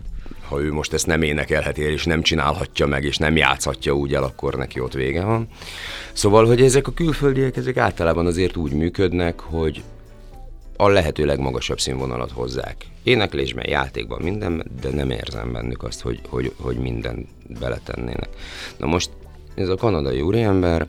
Ha 0.48 0.62
ő 0.62 0.74
most 0.74 0.94
ezt 0.94 1.06
nem 1.06 1.22
énekelheti 1.22 1.84
el, 1.84 1.92
és 1.92 2.06
nem 2.06 2.22
csinálhatja 2.22 2.86
meg, 2.86 3.04
és 3.04 3.18
nem 3.18 3.36
játszhatja 3.36 3.94
úgy 3.94 4.14
el, 4.14 4.24
akkor 4.24 4.56
neki 4.56 4.80
ott 4.80 4.94
vége 4.94 5.24
van. 5.24 5.48
Szóval, 6.14 6.46
hogy 6.46 6.62
ezek 6.62 6.88
a 6.88 6.92
külföldiek, 6.92 7.58
ezek 7.58 7.78
általában 7.78 8.26
azért 8.26 8.56
úgy 8.56 8.72
működnek, 8.72 9.40
hogy 9.40 9.84
a 10.78 10.88
lehető 10.88 11.26
legmagasabb 11.26 11.80
színvonalat 11.80 12.32
hozzák. 12.32 12.86
Éneklésben, 13.04 13.70
játékban, 13.70 14.22
minden, 14.22 14.72
de 14.82 14.90
nem 14.90 15.10
érzem 15.10 15.52
bennük 15.52 15.84
azt, 15.84 16.02
hogy, 16.02 16.20
hogy, 16.30 16.54
hogy 16.60 16.78
minden 16.78 17.28
beletennének. 17.60 18.30
Na 18.78 18.86
most 18.86 19.10
ez 19.56 19.70
a 19.70 19.76
kanadai 19.76 20.22
úriember 20.22 20.88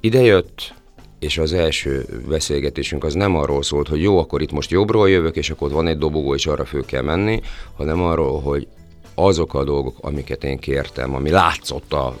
idejött, 0.00 0.74
és 1.24 1.38
az 1.38 1.52
első 1.52 2.04
beszélgetésünk 2.28 3.04
az 3.04 3.14
nem 3.14 3.36
arról 3.36 3.62
szólt, 3.62 3.88
hogy 3.88 4.02
jó, 4.02 4.18
akkor 4.18 4.42
itt 4.42 4.52
most 4.52 4.70
jobbról 4.70 5.10
jövök, 5.10 5.36
és 5.36 5.50
akkor 5.50 5.66
ott 5.68 5.74
van 5.74 5.86
egy 5.86 5.98
dobogó, 5.98 6.34
és 6.34 6.46
arra 6.46 6.64
föl 6.64 6.84
kell 6.84 7.02
menni, 7.02 7.40
hanem 7.76 8.02
arról, 8.02 8.40
hogy 8.40 8.66
azok 9.14 9.54
a 9.54 9.64
dolgok, 9.64 9.96
amiket 10.00 10.44
én 10.44 10.58
kértem, 10.58 11.14
ami 11.14 11.30
látszott 11.30 11.92
a, 11.92 12.16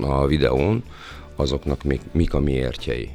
a 0.00 0.26
videón, 0.26 0.84
azoknak 1.36 1.82
mik, 1.82 2.00
mik 2.12 2.34
a 2.34 2.40
miértjei. 2.40 3.10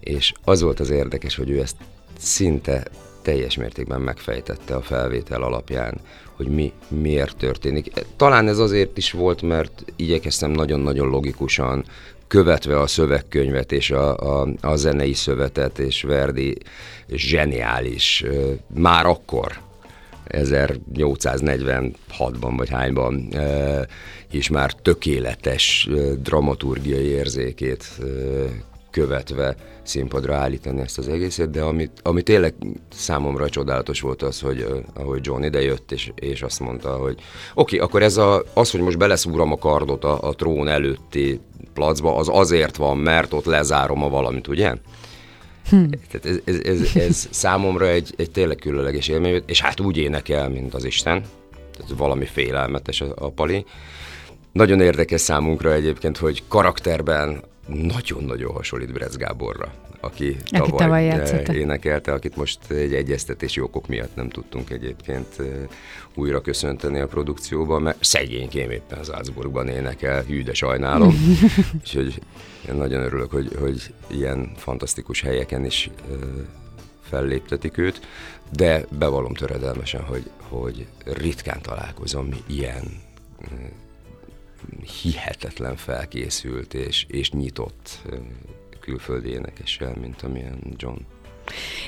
És 0.00 0.32
az 0.44 0.60
volt 0.60 0.80
az 0.80 0.90
érdekes, 0.90 1.36
hogy 1.36 1.50
ő 1.50 1.60
ezt 1.60 1.76
szinte 2.18 2.86
teljes 3.22 3.56
mértékben 3.56 4.00
megfejtette 4.00 4.74
a 4.74 4.82
felvétel 4.82 5.42
alapján, 5.42 6.00
hogy 6.36 6.46
mi 6.46 6.72
miért 6.88 7.36
történik. 7.36 7.92
Talán 8.16 8.48
ez 8.48 8.58
azért 8.58 8.98
is 8.98 9.10
volt, 9.10 9.42
mert 9.42 9.84
igyekeztem 9.96 10.50
nagyon-nagyon 10.50 11.08
logikusan 11.08 11.84
követve 12.28 12.80
a 12.80 12.86
szövegkönyvet 12.86 13.72
és 13.72 13.90
a, 13.90 14.16
a, 14.16 14.48
a 14.60 14.76
zenei 14.76 15.12
szövetet, 15.12 15.78
és 15.78 16.02
Verdi 16.02 16.56
zseniális, 17.08 18.24
már 18.74 19.06
akkor, 19.06 19.64
1846-ban 20.28 22.52
vagy 22.56 22.68
hányban 22.68 23.28
is 24.30 24.48
már 24.48 24.72
tökéletes 24.72 25.88
dramaturgiai 26.22 27.06
érzékét 27.06 28.00
követve 28.90 29.56
színpadra 29.82 30.34
állítani 30.34 30.80
ezt 30.80 30.98
az 30.98 31.08
egészet, 31.08 31.50
de 31.50 31.62
amit, 31.62 31.90
ami 32.02 32.22
tényleg 32.22 32.54
számomra 32.92 33.48
csodálatos 33.48 34.00
volt 34.00 34.22
az, 34.22 34.40
hogy 34.40 34.66
ahogy 34.94 35.26
John 35.26 35.42
idejött, 35.42 35.92
és, 35.92 36.12
és 36.14 36.42
azt 36.42 36.60
mondta, 36.60 36.96
hogy 36.96 37.14
oké, 37.14 37.22
okay, 37.54 37.78
akkor 37.78 38.02
ez 38.02 38.16
a, 38.16 38.42
az, 38.54 38.70
hogy 38.70 38.80
most 38.80 38.98
beleszúram 38.98 39.52
a 39.52 39.56
kardot 39.56 40.04
a, 40.04 40.28
a 40.28 40.34
trón 40.34 40.68
előtti 40.68 41.40
placba, 41.76 42.16
az 42.16 42.28
azért 42.30 42.76
van, 42.76 42.96
mert 42.96 43.32
ott 43.32 43.44
lezárom 43.44 44.02
a 44.02 44.08
valamit, 44.08 44.48
ugye? 44.48 44.74
Hm. 45.68 45.84
Tehát 46.10 46.26
ez, 46.26 46.38
ez, 46.44 46.80
ez, 46.80 47.02
ez 47.02 47.28
számomra 47.30 47.88
egy, 47.88 48.14
egy 48.16 48.30
tényleg 48.30 48.56
különleges 48.56 49.08
élmény, 49.08 49.42
és 49.46 49.60
hát 49.60 49.80
úgy 49.80 49.96
énekel, 49.96 50.48
mint 50.48 50.74
az 50.74 50.84
Isten. 50.84 51.24
Tehát 51.76 51.92
valami 51.96 52.24
félelmetes 52.24 53.00
a, 53.00 53.12
a 53.16 53.30
pali. 53.30 53.64
Nagyon 54.52 54.80
érdekes 54.80 55.20
számunkra 55.20 55.72
egyébként, 55.72 56.16
hogy 56.16 56.42
karakterben 56.48 57.42
nagyon-nagyon 57.66 58.52
hasonlít 58.52 58.92
Brez 58.92 59.16
Gáborra, 59.16 59.72
aki, 60.00 60.36
aki 60.50 60.70
tavaly, 60.70 61.08
tavaly 61.08 61.56
énekelte, 61.56 62.12
akit 62.12 62.36
most 62.36 62.70
egy 62.70 62.94
egyeztetési 62.94 63.60
okok 63.60 63.86
miatt 63.88 64.14
nem 64.14 64.28
tudtunk 64.28 64.70
egyébként 64.70 65.42
újra 66.14 66.40
köszönteni 66.40 67.00
a 67.00 67.06
produkcióban, 67.06 67.82
mert 67.82 68.04
szegénykém 68.04 68.70
éppen 68.70 69.04
Salzburgban 69.04 69.68
énekel, 69.68 70.22
hű, 70.22 70.42
de 70.42 70.54
sajnálom. 70.54 71.14
Úgyhogy 71.80 72.20
én 72.68 72.74
nagyon 72.74 73.02
örülök, 73.02 73.30
hogy, 73.30 73.48
hogy 73.58 73.94
ilyen 74.06 74.52
fantasztikus 74.56 75.20
helyeken 75.20 75.64
is 75.64 75.90
felléptetik 77.02 77.78
őt, 77.78 78.00
de 78.52 78.84
bevallom 78.98 79.34
töredelmesen, 79.34 80.02
hogy, 80.02 80.30
hogy 80.48 80.86
ritkán 81.04 81.60
találkozom 81.62 82.28
ilyen 82.46 82.84
hihetetlen 85.02 85.76
felkészült 85.76 86.74
és, 86.74 87.06
és 87.08 87.30
nyitott 87.30 88.02
külföldi 88.80 89.28
énekessel, 89.28 89.94
mint 90.00 90.22
amilyen 90.22 90.58
John. 90.76 90.98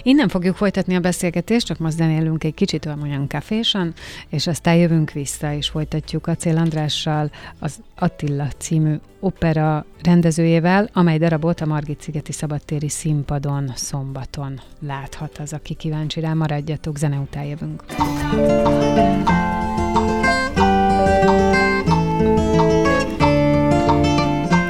Innen 0.03 0.29
fogjuk 0.29 0.57
folytatni 0.57 0.95
a 0.95 1.01
beszélgetést, 1.01 1.67
csak 1.67 1.79
most 1.79 1.97
zenélünk 1.97 2.45
egy 2.45 2.55
kicsit 2.55 2.87
olyan 2.87 3.27
kafésan, 3.27 3.93
és 4.29 4.47
aztán 4.47 4.77
jövünk 4.77 5.11
vissza, 5.11 5.53
és 5.53 5.69
folytatjuk 5.69 6.27
a 6.27 6.35
Cél 6.35 6.57
Andrással 6.57 7.31
az 7.59 7.79
Attila 7.95 8.49
című 8.59 8.95
opera 9.21 9.87
rendezőjével, 10.03 10.89
amely 10.93 11.19
darabot 11.19 11.61
a 11.61 11.67
Margit 11.67 12.01
szigeti 12.01 12.33
szabadtéri 12.33 12.89
színpadon 12.89 13.73
szombaton 13.75 14.61
láthat 14.81 15.39
az, 15.39 15.53
aki 15.53 15.75
kíváncsi 15.75 16.21
rá. 16.21 16.33
Maradjatok, 16.33 16.99
zene 16.99 17.19
után 17.19 17.45
jövünk. 17.45 17.85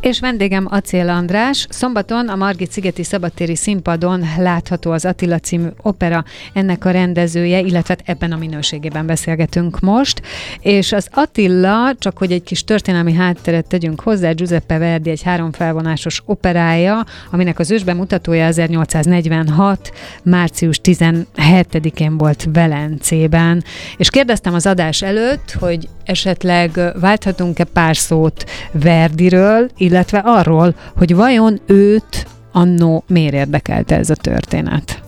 És 0.00 0.20
vendégem 0.20 0.66
Acél 0.70 1.08
András. 1.08 1.66
Szombaton 1.68 2.28
a 2.28 2.36
Margit 2.36 2.72
Szigeti 2.72 3.02
Szabadtéri 3.02 3.56
Színpadon 3.56 4.24
látható 4.38 4.90
az 4.90 5.04
Attila 5.04 5.38
című 5.38 5.66
opera, 5.82 6.24
ennek 6.52 6.84
a 6.84 6.90
rendezője, 6.90 7.58
illetve 7.58 7.96
hát 7.98 8.08
ebben 8.08 8.32
a 8.32 8.36
minőségében 8.36 9.06
beszélgetünk 9.06 9.80
most. 9.80 10.22
És 10.60 10.92
az 10.92 11.08
Attila, 11.12 11.94
csak 11.98 12.18
hogy 12.18 12.32
egy 12.32 12.42
kis 12.42 12.64
történelmi 12.64 13.12
hátteret 13.12 13.66
tegyünk 13.66 14.00
hozzá, 14.00 14.32
Giuseppe 14.32 14.78
Verdi 14.78 15.10
egy 15.10 15.22
három 15.22 15.52
felvonásos 15.52 16.22
operája, 16.24 17.04
aminek 17.30 17.58
az 17.58 17.70
ősben 17.70 17.96
mutatója 17.96 18.44
1846. 18.44 19.92
március 20.22 20.80
17-én 20.84 22.16
volt 22.16 22.48
Velencében. 22.52 23.64
És 23.96 24.10
kérdeztem 24.10 24.54
az 24.54 24.66
adás 24.66 25.02
előtt, 25.02 25.56
hogy 25.58 25.88
esetleg 26.04 26.80
válthatunk-e 27.00 27.64
pár 27.64 27.96
szót 27.96 28.44
Verdiről, 28.72 29.68
illetve 29.90 30.18
arról, 30.18 30.74
hogy 30.96 31.14
vajon 31.14 31.60
őt 31.66 32.26
annó 32.52 33.04
miért 33.06 33.34
érdekelte 33.34 33.96
ez 33.96 34.10
a 34.10 34.14
történet. 34.14 35.02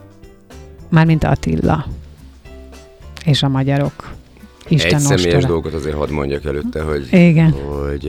Mármint 0.89 1.25
Attila 1.25 1.87
és 3.25 3.43
a 3.43 3.49
magyarok. 3.49 4.13
Isten 4.69 4.95
Egy 4.95 5.01
személyes 5.01 5.45
dolgot 5.45 5.75
azért 5.75 5.97
hadd 5.97 6.11
mondjak 6.11 6.45
előtte, 6.45 6.83
hogy, 6.83 7.13
Igen. 7.13 7.51
hogy 7.51 8.05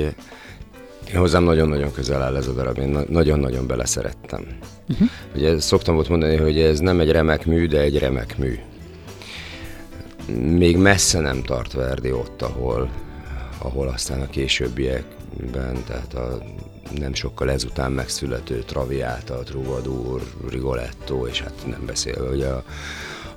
én 1.13 1.19
hozzám 1.19 1.43
nagyon-nagyon 1.43 1.91
közel 1.91 2.21
áll 2.21 2.35
ez 2.35 2.47
a 2.47 2.53
darab, 2.53 2.77
én 2.77 2.97
nagyon-nagyon 3.09 3.67
beleszerettem. 3.67 4.45
Uh-huh. 4.89 5.07
Ugye 5.35 5.59
szoktam 5.59 5.95
volt 5.95 6.09
mondani, 6.09 6.35
hogy 6.35 6.59
ez 6.59 6.79
nem 6.79 6.99
egy 6.99 7.11
remek 7.11 7.45
mű, 7.45 7.67
de 7.67 7.79
egy 7.79 7.97
remek 7.97 8.37
mű. 8.37 8.59
Még 10.57 10.77
messze 10.77 11.19
nem 11.19 11.43
tart 11.43 11.73
Verdi 11.73 12.11
ott, 12.11 12.41
ahol, 12.41 12.89
ahol 13.57 13.87
aztán 13.87 14.21
a 14.21 14.27
későbbiekben, 15.37 15.83
tehát 15.83 16.13
a 16.13 16.41
nem 16.97 17.13
sokkal 17.13 17.51
ezután 17.51 17.91
megszülető 17.91 18.59
Traviata, 18.59 19.43
Troubadour, 19.43 20.21
Rigoletto, 20.49 21.27
és 21.27 21.41
hát 21.41 21.53
nem 21.65 21.85
beszélve, 21.85 22.27
hogy 22.27 22.41
a, 22.41 22.63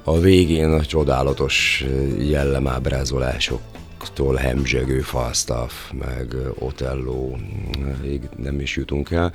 a 0.05 0.19
végén 0.19 0.71
a 0.71 0.85
csodálatos 0.85 1.85
jellemábrázolásoktól 2.19 4.35
hemzsegő 4.35 5.01
Falstaff, 5.01 5.73
meg 5.93 6.35
Otello, 6.59 7.37
nem 8.37 8.61
is 8.61 8.77
jutunk 8.77 9.11
el. 9.11 9.33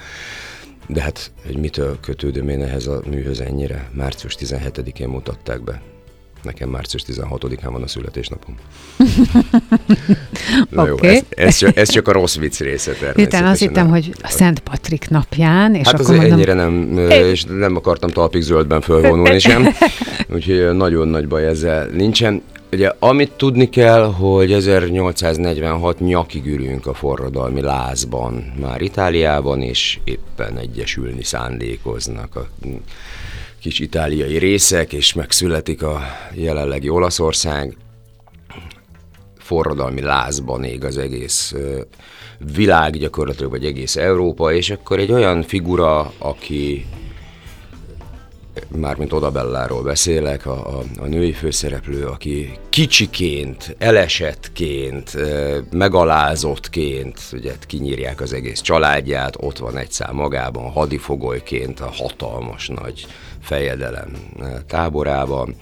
De 0.87 1.01
hát, 1.01 1.31
hogy 1.45 1.57
mitől 1.57 1.99
kötődöm 1.99 2.49
én 2.49 2.61
ehhez 2.61 2.87
a 2.87 3.01
műhöz 3.05 3.39
ennyire? 3.39 3.89
Március 3.93 4.35
17-én 4.39 5.07
mutatták 5.07 5.63
be. 5.63 5.81
Nekem 6.43 6.69
március 6.69 7.03
16-án 7.07 7.69
van 7.71 7.81
a 7.81 7.87
születésnapom. 7.87 8.55
Na 10.69 10.81
okay. 10.81 10.87
jó, 10.87 11.09
ez, 11.09 11.23
ez, 11.29 11.55
csak, 11.57 11.77
ez 11.77 11.89
csak 11.89 12.07
a 12.07 12.11
rossz 12.11 12.35
vicc 12.35 12.59
része 12.59 12.91
természetesen. 12.91 13.47
Azt 13.47 13.59
hittem, 13.59 13.89
hogy 13.89 14.13
a 14.21 14.27
Szent 14.27 14.59
Patrik 14.59 15.09
napján. 15.09 15.75
És 15.75 15.85
hát 15.85 15.99
akkor 15.99 16.15
mondom... 16.15 16.33
ennyire 16.33 16.53
nem, 16.53 16.97
és 17.09 17.43
nem 17.43 17.75
akartam 17.75 18.09
talpig 18.09 18.41
zöldben 18.41 18.81
fölvonulni 18.81 19.39
sem, 19.39 19.67
úgyhogy 20.35 20.75
nagyon 20.75 21.07
nagy 21.07 21.27
baj 21.27 21.47
ezzel 21.47 21.85
nincsen. 21.85 22.41
Ugye, 22.71 22.91
amit 22.99 23.31
tudni 23.31 23.69
kell, 23.69 24.03
hogy 24.03 24.51
1846 24.51 25.99
nyakig 25.99 26.45
ülünk 26.45 26.87
a 26.87 26.93
forradalmi 26.93 27.61
lázban, 27.61 28.53
már 28.59 28.81
Itáliában, 28.81 29.61
és 29.61 29.99
éppen 30.03 30.57
egyesülni 30.57 31.23
szándékoznak 31.23 32.35
a 32.35 32.47
kis 33.61 33.79
itáliai 33.79 34.37
részek, 34.37 34.93
és 34.93 35.13
megszületik 35.13 35.83
a 35.83 36.01
jelenlegi 36.33 36.89
Olaszország. 36.89 37.77
Forradalmi 39.37 40.01
lázban 40.01 40.63
ég 40.63 40.83
az 40.83 40.97
egész 40.97 41.55
világ 42.53 42.97
gyakorlatilag, 42.97 43.51
vagy 43.51 43.65
egész 43.65 43.95
Európa, 43.95 44.53
és 44.53 44.69
akkor 44.69 44.99
egy 44.99 45.11
olyan 45.11 45.43
figura, 45.43 46.13
aki 46.17 46.85
mármint 48.67 49.13
Odabelláról 49.13 49.83
beszélek, 49.83 50.45
a, 50.45 50.77
a, 50.77 50.83
a 50.97 51.05
női 51.05 51.31
főszereplő, 51.31 52.05
aki 52.05 52.59
kicsiként, 52.69 53.75
elesettként, 53.77 55.17
megalázottként, 55.71 57.19
ugye 57.33 57.53
kinyírják 57.67 58.21
az 58.21 58.33
egész 58.33 58.61
családját, 58.61 59.35
ott 59.39 59.57
van 59.57 59.77
egy 59.77 59.91
szám 59.91 60.15
magában, 60.15 60.71
hadifogolyként 60.71 61.79
a 61.79 61.91
hatalmas 61.93 62.67
nagy 62.67 63.05
fejedelem 63.41 64.11
táborában, 64.67 65.55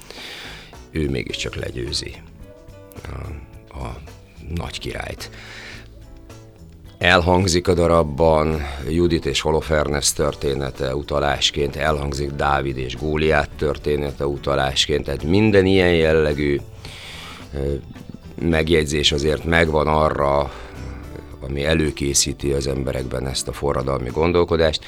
ő 0.92 1.10
mégiscsak 1.10 1.56
legyőzi 1.56 2.16
a, 3.04 3.78
a 3.80 3.96
nagy 4.56 4.80
királyt. 4.80 5.30
Elhangzik 6.98 7.68
a 7.68 7.74
darabban 7.74 8.62
Judit 8.90 9.26
és 9.26 9.42
Holofernes 9.42 10.14
története 10.14 10.96
utalásként, 10.96 11.76
elhangzik 11.76 12.32
Dávid 12.32 12.78
és 12.78 12.96
Góliát 12.96 13.50
története 13.58 14.28
utalásként, 14.28 15.06
tehát 15.06 15.24
minden 15.24 15.66
ilyen 15.66 15.94
jellegű 15.94 16.60
megjegyzés 18.42 19.12
azért 19.12 19.44
megvan 19.44 19.88
arra, 19.88 20.52
ami 21.40 21.66
előkészíti 21.66 22.52
az 22.52 22.68
emberekben 22.68 23.28
ezt 23.28 23.48
a 23.48 23.54
forradalmi 23.54 24.10
gondolkodást. 24.10 24.86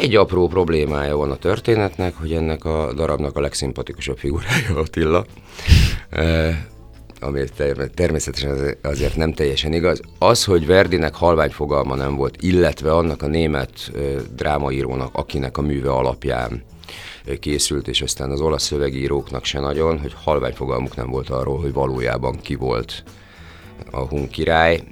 Egy 0.00 0.14
apró 0.14 0.48
problémája 0.48 1.16
van 1.16 1.30
a 1.30 1.36
történetnek, 1.36 2.14
hogy 2.16 2.32
ennek 2.32 2.64
a 2.64 2.92
darabnak 2.92 3.36
a 3.36 3.40
legszimpatikusabb 3.40 4.18
figurája 4.18 4.76
Attila, 4.76 5.24
eh, 6.10 6.56
ami 7.20 7.44
természetesen 7.94 8.76
azért 8.82 9.16
nem 9.16 9.32
teljesen 9.32 9.72
igaz. 9.72 10.00
Az, 10.18 10.44
hogy 10.44 10.66
Verdinek 10.66 11.14
halvány 11.14 11.50
fogalma 11.50 11.94
nem 11.94 12.16
volt, 12.16 12.42
illetve 12.42 12.92
annak 12.92 13.22
a 13.22 13.26
német 13.26 13.70
eh, 13.94 14.02
drámaírónak, 14.34 15.10
akinek 15.12 15.58
a 15.58 15.62
műve 15.62 15.90
alapján 15.90 16.62
eh, 17.24 17.36
készült, 17.36 17.88
és 17.88 18.02
aztán 18.02 18.30
az 18.30 18.40
olasz 18.40 18.64
szövegíróknak 18.64 19.44
se 19.44 19.60
nagyon, 19.60 19.98
hogy 19.98 20.12
halvány 20.24 20.54
fogalmuk 20.54 20.96
nem 20.96 21.10
volt 21.10 21.30
arról, 21.30 21.60
hogy 21.60 21.72
valójában 21.72 22.40
ki 22.40 22.54
volt 22.54 23.04
a 23.90 24.00
hun 24.00 24.28
király. 24.28 24.82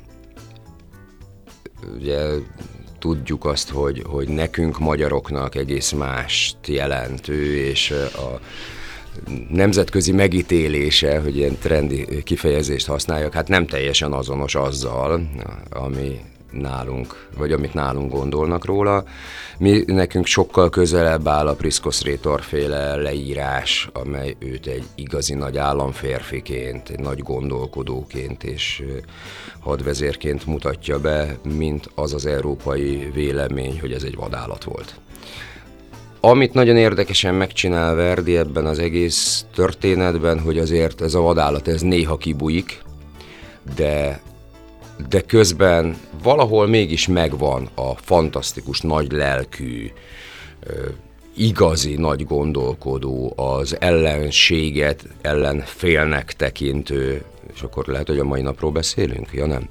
Ugye 1.95 2.19
tudjuk 3.05 3.45
azt, 3.45 3.71
hogy, 3.71 4.03
hogy 4.07 4.29
nekünk 4.29 4.79
magyaroknak 4.79 5.55
egész 5.55 5.93
mást 5.93 6.57
jelent 6.67 7.29
ő, 7.29 7.57
és 7.57 7.91
a 8.15 8.41
nemzetközi 9.51 10.13
megítélése, 10.13 11.21
hogy 11.21 11.37
ilyen 11.37 11.59
trendi 11.59 12.23
kifejezést 12.23 12.87
használjak, 12.87 13.33
hát 13.33 13.49
nem 13.49 13.67
teljesen 13.67 14.13
azonos 14.13 14.55
azzal, 14.55 15.29
ami 15.71 16.21
nálunk, 16.61 17.29
vagy 17.37 17.53
amit 17.53 17.75
nálunk 17.75 18.13
gondolnak 18.13 18.65
róla. 18.65 19.05
Mi 19.59 19.83
nekünk 19.87 20.27
sokkal 20.27 20.71
közelebb 20.71 21.29
áll 21.29 21.47
a 21.47 21.55
Priszkosz 21.55 22.03
Rétor 22.03 22.43
féle 22.43 22.97
leírás, 22.97 23.89
amely 23.93 24.37
őt 24.39 24.67
egy 24.67 24.85
igazi 24.95 25.35
nagy 25.35 25.57
államférfiként, 25.57 26.89
egy 26.89 27.01
nagy 27.01 27.19
gondolkodóként 27.19 28.45
és 28.45 28.83
hadvezérként 29.61 30.47
mutatja 30.47 31.01
be, 31.01 31.39
mint 31.57 31.91
az 31.95 32.15
az 32.15 32.27
európai 32.27 33.11
vélemény, 33.15 33.81
hogy 33.81 33.93
ez 33.93 34.03
egy 34.03 34.17
vadállat 34.17 34.65
volt. 34.65 34.95
Amit 36.21 36.55
nagyon 36.55 36.77
érdekesen 36.77 37.35
megcsinál 37.35 37.95
Verdi 37.95 38.37
ebben 38.37 38.67
az 38.67 38.79
egész 38.79 39.45
történetben, 39.55 40.41
hogy 40.41 40.59
azért 40.59 41.01
ez 41.01 41.15
a 41.15 41.21
vadállat 41.21 41.69
ez 41.69 41.81
néha 41.81 42.17
kibújik, 42.17 42.83
de 43.77 44.21
de 45.09 45.21
közben 45.21 45.97
valahol 46.23 46.67
mégis 46.67 47.09
megvan 47.09 47.69
a 47.75 47.95
fantasztikus, 47.97 48.81
nagy 48.81 49.13
lelkű, 49.13 49.91
igazi 51.37 51.95
nagy 51.95 52.27
gondolkodó, 52.27 53.33
az 53.37 53.77
ellenséget 53.81 55.05
ellenfélnek 55.21 56.33
tekintő, 56.33 57.25
és 57.55 57.63
akkor 57.63 57.87
lehet, 57.87 58.09
hogy 58.09 58.19
a 58.19 58.25
mai 58.25 58.43
napról 58.43 58.71
beszélünk? 58.71 59.29
Ja 59.33 59.47
nem. 59.47 59.69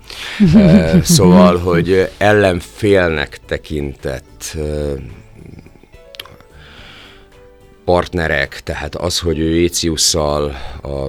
szóval, 1.03 1.57
hogy 1.57 2.09
ellenfélnek 2.17 3.39
tekintett 3.45 4.57
partnerek, 7.85 8.61
tehát 8.63 8.95
az, 8.95 9.19
hogy 9.19 9.39
ő 9.39 9.55
Éciusszal, 9.55 10.55
a 10.81 11.07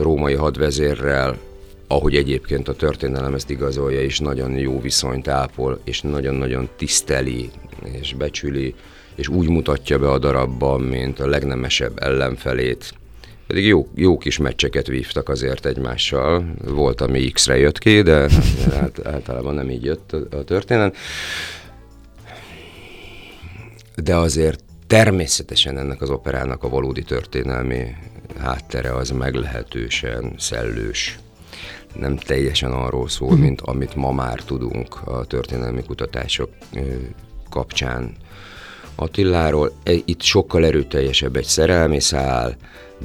római 0.00 0.34
hadvezérrel, 0.34 1.36
ahogy 1.92 2.16
egyébként 2.16 2.68
a 2.68 2.74
történelem 2.74 3.34
ezt 3.34 3.50
igazolja, 3.50 4.00
és 4.00 4.18
nagyon 4.18 4.58
jó 4.58 4.80
viszonyt 4.80 5.28
ápol, 5.28 5.80
és 5.84 6.00
nagyon-nagyon 6.00 6.68
tiszteli, 6.76 7.50
és 8.00 8.14
becsüli, 8.14 8.74
és 9.14 9.28
úgy 9.28 9.48
mutatja 9.48 9.98
be 9.98 10.10
a 10.10 10.18
darabban, 10.18 10.80
mint 10.80 11.20
a 11.20 11.26
legnemesebb 11.26 12.02
ellenfelét. 12.02 12.94
Pedig 13.46 13.66
jó, 13.66 13.88
jó 13.94 14.18
kis 14.18 14.38
meccseket 14.38 14.86
vívtak 14.86 15.28
azért 15.28 15.66
egymással. 15.66 16.44
Volt, 16.64 17.00
ami 17.00 17.30
X-re 17.30 17.58
jött 17.58 17.78
ki, 17.78 18.02
de 18.02 18.28
hát 18.80 19.06
általában 19.06 19.54
nem 19.54 19.70
így 19.70 19.84
jött 19.84 20.12
a, 20.12 20.36
a 20.36 20.44
történet. 20.44 20.96
De 23.96 24.16
azért 24.16 24.64
természetesen 24.86 25.78
ennek 25.78 26.00
az 26.00 26.10
operának 26.10 26.62
a 26.62 26.68
valódi 26.68 27.02
történelmi 27.02 27.86
háttere 28.38 28.94
az 28.94 29.10
meglehetősen 29.10 30.34
szellős. 30.38 31.18
Nem 31.94 32.16
teljesen 32.16 32.72
arról 32.72 33.08
szól, 33.08 33.36
mint 33.36 33.60
amit 33.60 33.94
ma 33.94 34.12
már 34.12 34.40
tudunk 34.40 35.00
a 35.04 35.24
történelmi 35.24 35.82
kutatások 35.82 36.50
kapcsán 37.50 38.16
Attiláról. 38.94 39.72
E, 39.82 39.92
itt 40.04 40.22
sokkal 40.22 40.64
erőteljesebb 40.64 41.36
egy 41.36 41.44
szerelmi 41.44 42.00
szál, 42.00 42.56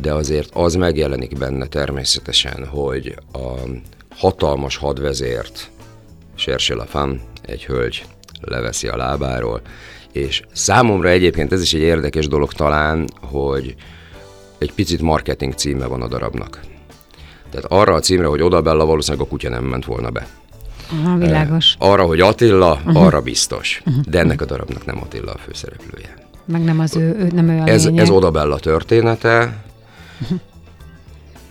de 0.02 0.13
azért 0.13 0.50
az 0.54 0.76
megjelenik 0.76 1.38
benne 1.38 1.65
természetesen, 1.65 2.65
hogy 2.65 3.15
a 3.34 3.54
hatalmas 4.10 4.78
hadvezért, 4.78 5.71
Sersel 6.36 6.86
Fan, 6.88 7.21
egy 7.41 7.65
hölgy 7.65 8.06
leveszi 8.41 8.88
a 8.88 8.97
lábáról, 8.97 9.62
és 10.12 10.41
számomra 10.54 11.10
egyébként 11.10 11.52
ez 11.52 11.62
is 11.62 11.73
egy 11.73 11.82
érdekes 11.82 12.28
dolog 12.28 12.54
talán, 12.54 13.10
hogy 13.21 13.76
egy 14.58 14.73
picit 14.73 15.02
marketing 15.02 15.54
címe 15.54 15.86
van 15.86 16.02
a 16.02 16.08
darabnak. 16.08 16.60
Tehát 17.49 17.65
arra 17.69 17.93
a 17.93 17.99
címre, 17.99 18.27
hogy 18.27 18.41
Odabella 18.41 18.86
valószínűleg 18.86 19.25
a 19.25 19.29
kutya 19.29 19.49
nem 19.49 19.63
ment 19.63 19.86
volna 19.86 20.10
be. 20.10 20.27
Aha, 20.91 21.17
világos. 21.17 21.75
Arra, 21.79 22.03
hogy 22.03 22.19
Attila, 22.19 22.71
uh-huh. 22.71 23.05
arra 23.05 23.21
biztos. 23.21 23.81
Uh-huh. 23.86 24.03
De 24.03 24.19
ennek 24.19 24.41
a 24.41 24.45
darabnak 24.45 24.86
nem 24.86 25.01
Attila 25.01 25.31
a 25.31 25.38
főszereplője. 25.38 26.13
Meg 26.45 26.63
nem 26.63 26.79
az 26.79 26.95
ő, 26.95 27.15
ő 27.19 27.27
nem 27.33 27.49
ő 27.49 27.60
a 27.60 27.67
ez, 27.67 27.86
ez 27.86 28.10
Odabella 28.10 28.60
története, 28.60 29.63
uh-huh. 30.21 30.39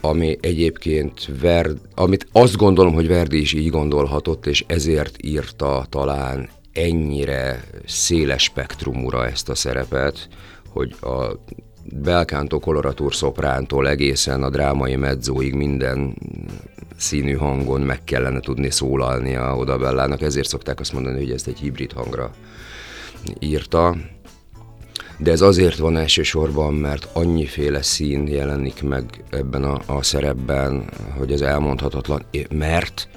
ami 0.01 0.39
egyébként 0.41 1.29
Verd, 1.41 1.79
amit 1.95 2.29
azt 2.33 2.57
gondolom, 2.57 2.95
hogy 2.95 3.09
Verdi 3.09 3.41
is 3.41 3.53
így 3.53 3.71
gondolhatott, 3.71 4.47
és 4.47 4.65
ezért 4.67 5.17
írta 5.25 5.87
talán 5.89 6.49
ennyire 6.73 7.65
széles 7.87 8.43
spektrumúra 8.43 9.27
ezt 9.27 9.49
a 9.49 9.55
szerepet, 9.55 10.29
hogy 10.69 10.95
a 11.01 11.39
belkántó 11.93 12.59
koloratúr 12.59 13.15
szoprántól 13.15 13.89
egészen 13.89 14.43
a 14.43 14.51
drámai 14.51 14.97
medzóig 14.97 15.55
minden 15.55 16.17
színű 16.97 17.33
hangon 17.33 17.81
meg 17.81 18.05
kellene 18.05 18.41
tudni 18.41 18.71
szólalnia 18.71 19.57
oda 19.57 19.79
Bellának, 19.79 20.23
ezért 20.23 20.49
szokták 20.49 20.81
azt 20.81 20.93
mondani, 20.93 21.19
hogy 21.19 21.31
ezt 21.31 21.47
egy 21.47 21.59
hibrid 21.59 21.93
hangra 21.93 22.31
írta. 23.39 23.97
De 25.19 25.31
ez 25.31 25.41
azért 25.41 25.77
van 25.77 25.97
elsősorban, 25.97 26.75
mert 26.75 27.09
annyiféle 27.13 27.83
szín 27.83 28.27
jelenik 28.27 28.83
meg 28.83 29.25
ebben 29.31 29.65
a, 29.65 29.81
a 29.87 30.03
szerepben, 30.03 30.85
hogy 31.19 31.33
ez 31.33 31.41
elmondhatatlan, 31.41 32.23
mert 32.51 33.09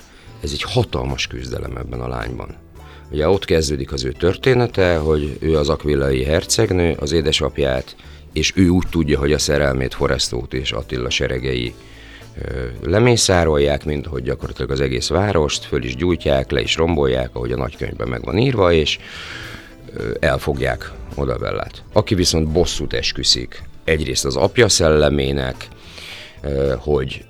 ez 0.44 0.52
egy 0.52 0.62
hatalmas 0.62 1.28
küzdelem 1.28 1.78
ebben 1.78 2.02
a 2.02 2.08
lányban. 2.08 2.56
Ugye 3.12 3.30
ott 3.30 3.46
kezdődik 3.46 3.92
az 3.92 4.06
ő 4.06 4.12
története, 4.12 4.98
hogy 4.98 5.38
ő 5.40 5.58
az 5.58 5.70
akvillai 5.70 6.24
hercegnő, 6.24 6.96
az 7.00 7.12
édesapját, 7.12 7.96
és 8.34 8.52
ő 8.56 8.68
úgy 8.68 8.88
tudja, 8.90 9.20
hogy 9.20 9.34
a 9.34 9.38
szerelmét 9.38 9.94
Forestót 9.94 10.54
és 10.54 10.72
Attila 10.72 11.10
seregei 11.10 11.74
lemészárolják, 12.84 13.86
mint 13.86 14.06
hogy 14.06 14.24
gyakorlatilag 14.24 14.72
az 14.72 14.82
egész 14.82 15.08
várost, 15.08 15.64
föl 15.64 15.84
is 15.84 15.96
gyújtják, 15.96 16.52
le 16.52 16.62
is 16.62 16.76
rombolják, 16.76 17.30
ahogy 17.36 17.52
a 17.52 17.58
nagykönyvben 17.58 18.08
meg 18.08 18.24
van 18.24 18.38
írva, 18.38 18.72
és 18.72 19.00
elfogják 20.20 20.92
Odabellát. 21.16 21.84
Aki 21.94 22.16
viszont 22.16 22.48
bosszút 22.48 22.94
esküszik, 22.94 23.64
egyrészt 23.84 24.26
az 24.26 24.36
apja 24.36 24.70
szellemének, 24.70 25.68
hogy 26.78 27.26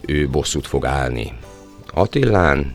ő 0.00 0.28
bosszút 0.28 0.66
fog 0.66 0.86
állni 0.86 1.32
Attilán, 1.94 2.74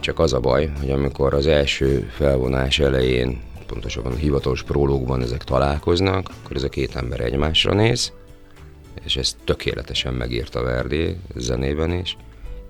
csak 0.00 0.18
az 0.18 0.32
a 0.32 0.40
baj, 0.40 0.70
hogy 0.80 0.90
amikor 0.90 1.34
az 1.34 1.46
első 1.46 2.10
felvonás 2.14 2.78
elején, 2.78 3.40
pontosabban 3.66 4.12
a 4.12 4.16
hivatalos 4.16 4.62
prólógban 4.62 5.22
ezek 5.22 5.44
találkoznak, 5.44 6.30
akkor 6.42 6.56
ez 6.56 6.62
a 6.62 6.68
két 6.68 6.96
ember 6.96 7.20
egymásra 7.20 7.74
néz, 7.74 8.12
és 9.04 9.16
ezt 9.16 9.36
tökéletesen 9.44 10.14
megírta 10.14 10.62
Verdi 10.62 11.16
zenében 11.34 11.92
is, 11.92 12.16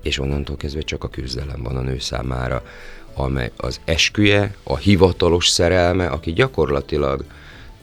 és 0.03 0.19
onnantól 0.19 0.57
kezdve 0.57 0.81
csak 0.81 1.05
a 1.05 1.09
küzdelem 1.09 1.63
van 1.63 1.77
a 1.77 1.81
nő 1.81 1.99
számára, 1.99 2.63
amely 3.15 3.51
az 3.57 3.81
esküje, 3.85 4.55
a 4.63 4.77
hivatalos 4.77 5.49
szerelme, 5.49 6.07
aki 6.07 6.33
gyakorlatilag 6.33 7.25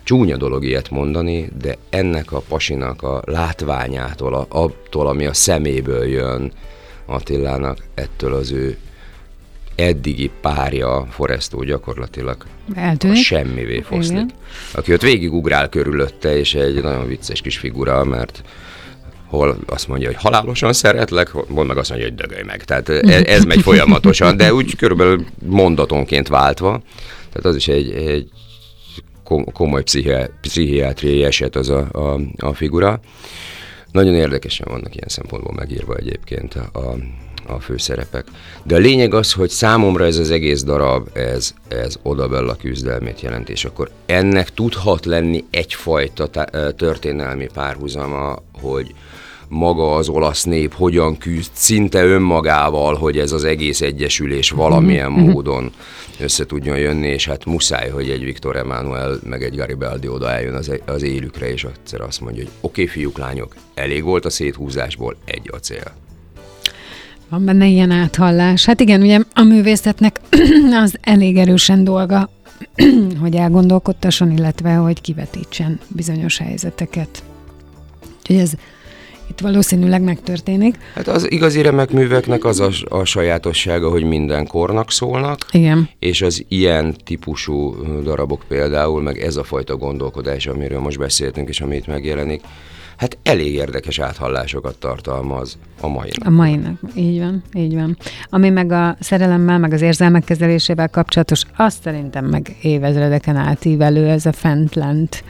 csúnya 0.04 0.38
dolog 0.38 0.64
ilyet 0.64 0.90
mondani, 0.90 1.50
de 1.62 1.78
ennek 1.90 2.32
a 2.32 2.40
pasinak 2.40 3.02
a 3.02 3.22
látványától, 3.26 4.34
a, 4.34 4.46
attól, 4.50 5.08
ami 5.08 5.26
a 5.26 5.34
szeméből 5.34 6.06
jön 6.06 6.52
Attilának, 7.06 7.78
ettől 7.94 8.34
az 8.34 8.52
ő 8.52 8.78
eddigi 9.76 10.32
párja, 10.42 11.08
Forestó 11.10 11.64
gyakorlatilag 11.64 12.38
Eltűnik. 12.76 13.24
semmivé 13.24 13.82
foszlik. 13.82 14.18
Igen. 14.18 14.32
Aki 14.74 14.94
ott 14.94 15.02
végigugrál 15.02 15.70
körülötte, 15.70 16.38
és 16.38 16.54
egy 16.54 16.82
nagyon 16.82 17.08
vicces 17.08 17.42
kis 17.42 17.58
figura, 17.58 18.04
mert 18.04 18.44
hol 19.28 19.58
azt 19.66 19.88
mondja, 19.88 20.08
hogy 20.08 20.18
halálosan 20.18 20.74
szeretlek, 20.74 21.30
hol 21.30 21.66
meg 21.66 21.78
azt 21.78 21.90
mondja, 21.90 22.08
hogy 22.08 22.18
dögölj 22.18 22.44
meg. 22.44 22.64
Tehát 22.64 22.90
ez, 22.90 23.24
ez 23.26 23.44
megy 23.44 23.62
folyamatosan, 23.70 24.38
de 24.38 24.54
úgy 24.54 24.76
körülbelül 24.76 25.26
mondatonként 25.46 26.28
váltva. 26.28 26.82
Tehát 27.30 27.46
az 27.46 27.56
is 27.56 27.68
egy, 27.68 27.92
egy 27.92 28.30
komoly 29.54 29.84
pszichiátriai 30.42 31.24
eset 31.24 31.56
az 31.56 31.70
a, 31.70 31.88
a, 31.92 32.20
a 32.38 32.54
figura. 32.54 33.00
Nagyon 33.94 34.16
érdekesen 34.16 34.68
vannak 34.70 34.96
ilyen 34.96 35.08
szempontból 35.08 35.54
megírva 35.54 35.96
egyébként 35.96 36.56
a, 36.56 36.96
a 37.48 37.60
főszerepek. 37.60 38.26
De 38.64 38.76
a 38.76 38.80
lényeg 38.80 39.14
az, 39.14 39.34
hogy 39.34 39.50
számomra 39.50 40.06
ez 40.06 40.18
az 40.18 40.32
egész 40.32 40.64
darab, 40.64 41.10
ez, 41.14 41.54
ez 41.68 41.96
Odabella 42.02 42.56
küzdelmét 42.56 43.22
jelent, 43.22 43.50
és 43.50 43.66
akkor 43.66 43.90
ennek 44.06 44.54
tudhat 44.54 45.06
lenni 45.06 45.44
egyfajta 45.50 46.30
történelmi 46.76 47.48
párhuzama, 47.54 48.36
hogy 48.62 48.94
maga 49.54 49.96
az 49.96 50.10
olasz 50.10 50.44
nép 50.44 50.74
hogyan 50.74 51.18
küzd 51.18 51.52
szinte 51.54 52.04
önmagával, 52.06 52.96
hogy 52.96 53.18
ez 53.18 53.32
az 53.32 53.44
egész 53.44 53.82
egyesülés 53.82 54.50
valamilyen 54.50 55.12
mm-hmm. 55.12 55.30
módon 55.30 55.72
össze 56.20 56.46
tudjon 56.46 56.78
jönni, 56.78 57.08
és 57.08 57.28
hát 57.28 57.46
muszáj, 57.46 57.90
hogy 57.90 58.10
egy 58.10 58.24
Viktor 58.24 58.56
Emanuel 58.56 59.20
meg 59.24 59.44
egy 59.44 59.56
Garibaldi 59.56 60.08
oda 60.08 60.32
eljön 60.32 60.54
az, 60.54 60.72
az 60.86 61.04
élükre, 61.04 61.52
és 61.52 61.64
egyszer 61.64 62.02
azt 62.02 62.22
mondja, 62.22 62.44
hogy 62.44 62.52
oké, 62.62 62.82
okay, 62.82 62.94
fiúk, 62.94 63.18
lányok, 63.18 63.56
elég 63.74 64.04
volt 64.04 64.26
a 64.26 64.30
széthúzásból, 64.30 65.16
egy 65.26 65.50
acél. 65.52 65.92
Van 67.30 67.46
benne 67.46 67.68
ilyen 67.68 67.92
áthallás. 67.92 68.66
Hát 68.66 68.80
igen, 68.80 69.02
ugye 69.02 69.20
a 69.34 69.44
művészetnek 69.44 70.20
az 70.84 70.96
elég 71.02 71.38
erősen 71.38 71.84
dolga, 71.84 72.30
hogy 73.22 73.36
elgondolkodtasson, 73.36 74.32
illetve 74.32 74.74
hogy 74.74 75.02
kivetítsen 75.02 75.80
bizonyos 75.88 76.38
helyzeteket. 76.38 77.24
Úgyhogy 78.20 78.36
ez 78.36 78.52
itt 79.30 79.40
valószínűleg 79.40 80.02
megtörténik. 80.02 80.78
Hát 80.96 81.08
az 81.08 81.32
igazi 81.32 81.62
remek 81.62 81.92
műveknek 81.92 82.46
az 82.46 82.60
a, 82.60 82.70
a 82.84 83.04
sajátossága, 83.04 83.90
hogy 83.90 84.04
minden 84.04 84.48
kornak 84.48 84.92
szólnak. 84.92 85.38
Igen. 85.52 85.90
És 86.00 86.22
az 86.22 86.46
ilyen 86.48 86.96
típusú 87.04 87.76
darabok 88.04 88.44
például, 88.48 89.02
meg 89.02 89.20
ez 89.20 89.36
a 89.36 89.44
fajta 89.44 89.76
gondolkodás, 89.76 90.48
amiről 90.48 90.80
most 90.80 90.98
beszéltünk, 90.98 91.50
és 91.50 91.62
amit 91.62 91.88
megjelenik, 91.88 92.42
hát 92.98 93.18
elég 93.24 93.54
érdekes 93.54 94.00
áthallásokat 94.00 94.78
tartalmaz 94.78 95.58
a 95.82 95.88
mai 95.88 96.10
nap. 96.18 96.28
A 96.28 96.36
mai 96.36 96.56
nap, 96.56 96.76
így 96.96 97.20
van, 97.20 97.44
így 97.54 97.74
van. 97.74 97.98
Ami 98.30 98.50
meg 98.50 98.72
a 98.72 98.98
szerelemmel, 99.00 99.60
meg 99.60 99.74
az 99.74 99.82
érzelmek 99.82 100.24
kezelésével 100.24 100.90
kapcsolatos, 100.90 101.44
azt 101.58 101.82
szerintem 101.82 102.26
meg 102.26 102.56
évezredeken 102.62 103.36
átívelő 103.36 104.08
ez 104.08 104.26
a 104.26 104.32
fent-lent, 104.32 105.24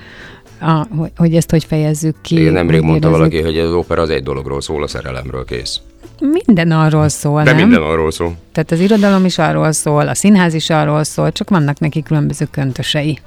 a, 0.63 0.88
hogy, 0.95 1.12
hogy 1.17 1.36
ezt 1.36 1.49
hogy 1.49 1.63
fejezzük 1.63 2.15
ki. 2.21 2.36
Én 2.41 2.52
nemrég 2.52 2.82
mondta 2.82 3.08
érezzük. 3.08 3.17
valaki, 3.32 3.41
hogy 3.41 3.58
az 3.58 3.71
opera 3.73 4.02
az 4.02 4.10
egy 4.10 4.23
dologról 4.23 4.62
szól, 4.62 4.84
a 4.84 4.88
szerelemről 4.88 5.45
kész. 5.45 5.80
minden 6.45 6.71
arról 6.71 7.10
szól, 7.10 7.43
De 7.43 7.52
nem? 7.54 7.69
minden 7.69 7.82
arról 7.89 8.12
szól. 8.12 8.36
Tehát 8.52 8.71
az 8.71 8.80
irodalom 8.80 9.26
is 9.26 9.38
arról 9.38 9.71
szól, 9.71 10.08
a 10.08 10.15
színház 10.15 10.54
is 10.54 10.69
arról 10.69 11.04
szól, 11.04 11.32
csak 11.32 11.49
vannak 11.49 11.80
neki 11.80 12.04
különböző 12.04 12.47
köntösei. 12.52 13.19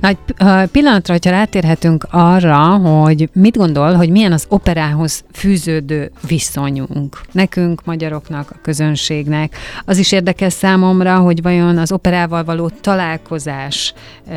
Na, 0.00 0.08
egy 0.08 0.16
p- 0.26 0.42
ö, 0.42 0.62
pillanatra, 0.72 1.12
hogyha 1.12 1.30
rátérhetünk 1.30 2.06
arra, 2.10 2.64
hogy 2.76 3.28
mit 3.32 3.56
gondol, 3.56 3.92
hogy 3.94 4.10
milyen 4.10 4.32
az 4.32 4.46
operához 4.48 5.24
fűződő 5.32 6.10
viszonyunk. 6.26 7.20
Nekünk, 7.32 7.84
magyaroknak, 7.84 8.50
a 8.50 8.58
közönségnek. 8.62 9.56
Az 9.84 9.98
is 9.98 10.12
érdekes 10.12 10.52
számomra, 10.52 11.18
hogy 11.18 11.42
vajon 11.42 11.78
az 11.78 11.92
operával 11.92 12.44
való 12.44 12.68
találkozás 12.80 13.94
ö, 14.30 14.32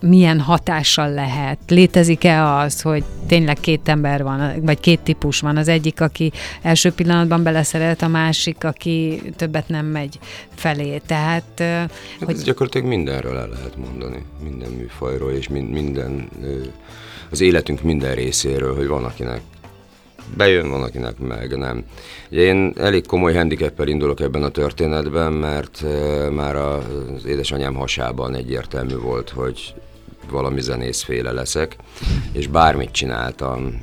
milyen 0.00 0.40
hatással 0.40 1.10
lehet. 1.12 1.58
Létezik-e 1.68 2.44
az, 2.54 2.80
hogy 2.82 3.04
tényleg 3.26 3.56
két 3.60 3.88
ember 3.88 4.22
van, 4.22 4.52
vagy 4.62 4.80
két 4.80 5.00
típus 5.00 5.40
van. 5.40 5.56
Az 5.56 5.68
egyik, 5.68 6.00
aki 6.00 6.32
első 6.62 6.92
pillanatban 6.92 7.42
beleszeret, 7.42 8.02
a 8.02 8.08
másik, 8.08 8.64
aki 8.64 9.22
többet 9.36 9.68
nem 9.68 9.86
megy 9.86 10.18
felé. 10.54 11.00
Tehát, 11.06 11.42
Hát 11.58 11.90
hogy 12.24 12.34
ez 12.34 12.42
gyakorlatilag 12.42 12.86
mindenről 12.86 13.36
el 13.36 13.48
lehet 13.48 13.76
mondani, 13.76 14.24
minden 14.42 14.57
műfajról 14.66 15.32
és 15.32 15.48
min- 15.48 15.70
minden, 15.70 16.28
az 17.30 17.40
életünk 17.40 17.82
minden 17.82 18.14
részéről, 18.14 18.76
hogy 18.76 18.86
van 18.86 19.04
akinek 19.04 19.40
bejön, 20.36 20.70
van 20.70 20.82
akinek 20.82 21.18
meg 21.18 21.58
nem. 21.58 21.84
Ugye 22.30 22.40
én 22.40 22.72
elég 22.76 23.06
komoly 23.06 23.34
handicappel 23.34 23.88
indulok 23.88 24.20
ebben 24.20 24.42
a 24.42 24.48
történetben, 24.48 25.32
mert 25.32 25.84
már 26.30 26.56
az 26.56 27.24
édesanyám 27.26 27.74
hasában 27.74 28.34
egyértelmű 28.34 28.96
volt, 28.96 29.30
hogy 29.30 29.74
valami 30.30 30.60
zenészféle 30.60 31.32
leszek, 31.32 31.76
és 32.32 32.46
bármit 32.46 32.90
csináltam 32.90 33.80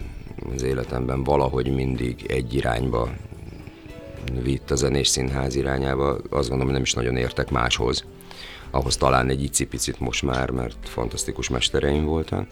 az 0.56 0.64
életemben 0.64 1.24
valahogy 1.24 1.74
mindig 1.76 2.26
egy 2.28 2.54
irányba 2.54 3.10
vitt 4.44 4.72
a 4.72 4.76
zenés 4.76 5.08
színház 5.08 5.56
irányába. 5.56 6.12
Azt 6.12 6.50
gondolom, 6.50 6.66
hogy 6.66 6.74
nem 6.74 6.82
is 6.82 6.94
nagyon 6.94 7.16
értek 7.18 7.50
máshoz. 7.50 8.06
Ahhoz 8.76 8.98
talán 8.98 9.30
egy 9.30 9.44
icipicit 9.44 10.00
most 10.00 10.24
már, 10.24 10.50
mert 10.50 10.76
fantasztikus 10.82 11.50
mestereim 11.50 12.06
voltak. 12.06 12.48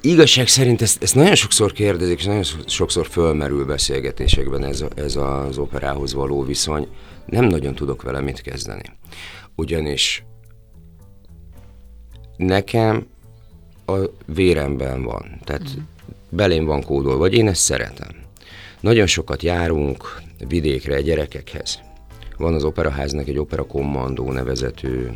Igazság 0.00 0.48
szerint 0.48 0.82
ezt, 0.82 1.02
ezt 1.02 1.14
nagyon 1.14 1.34
sokszor 1.34 1.72
kérdezik, 1.72 2.18
és 2.18 2.24
nagyon 2.24 2.44
sokszor 2.66 3.06
fölmerül 3.06 3.64
beszélgetésekben 3.64 4.64
ez, 4.64 4.84
ez 4.94 5.16
az 5.16 5.58
operához 5.58 6.14
való 6.14 6.42
viszony. 6.42 6.88
Nem 7.26 7.44
nagyon 7.44 7.74
tudok 7.74 8.02
vele 8.02 8.20
mit 8.20 8.40
kezdeni. 8.40 8.82
Ugyanis 9.54 10.24
nekem 12.36 13.06
a 13.86 13.96
véremben 14.26 15.02
van. 15.02 15.40
Tehát 15.44 15.68
belém 16.28 16.64
van 16.64 16.82
kódolva, 16.82 17.18
vagy 17.18 17.34
én 17.34 17.48
ezt 17.48 17.62
szeretem. 17.62 18.10
Nagyon 18.80 19.06
sokat 19.06 19.42
járunk 19.42 20.20
vidékre 20.48 21.00
gyerekekhez. 21.00 21.80
Van 22.36 22.54
az 22.54 22.64
operaháznak 22.64 23.28
egy 23.28 23.38
opera 23.38 23.66
kommandó 23.66 24.32
nevezetű 24.32 25.06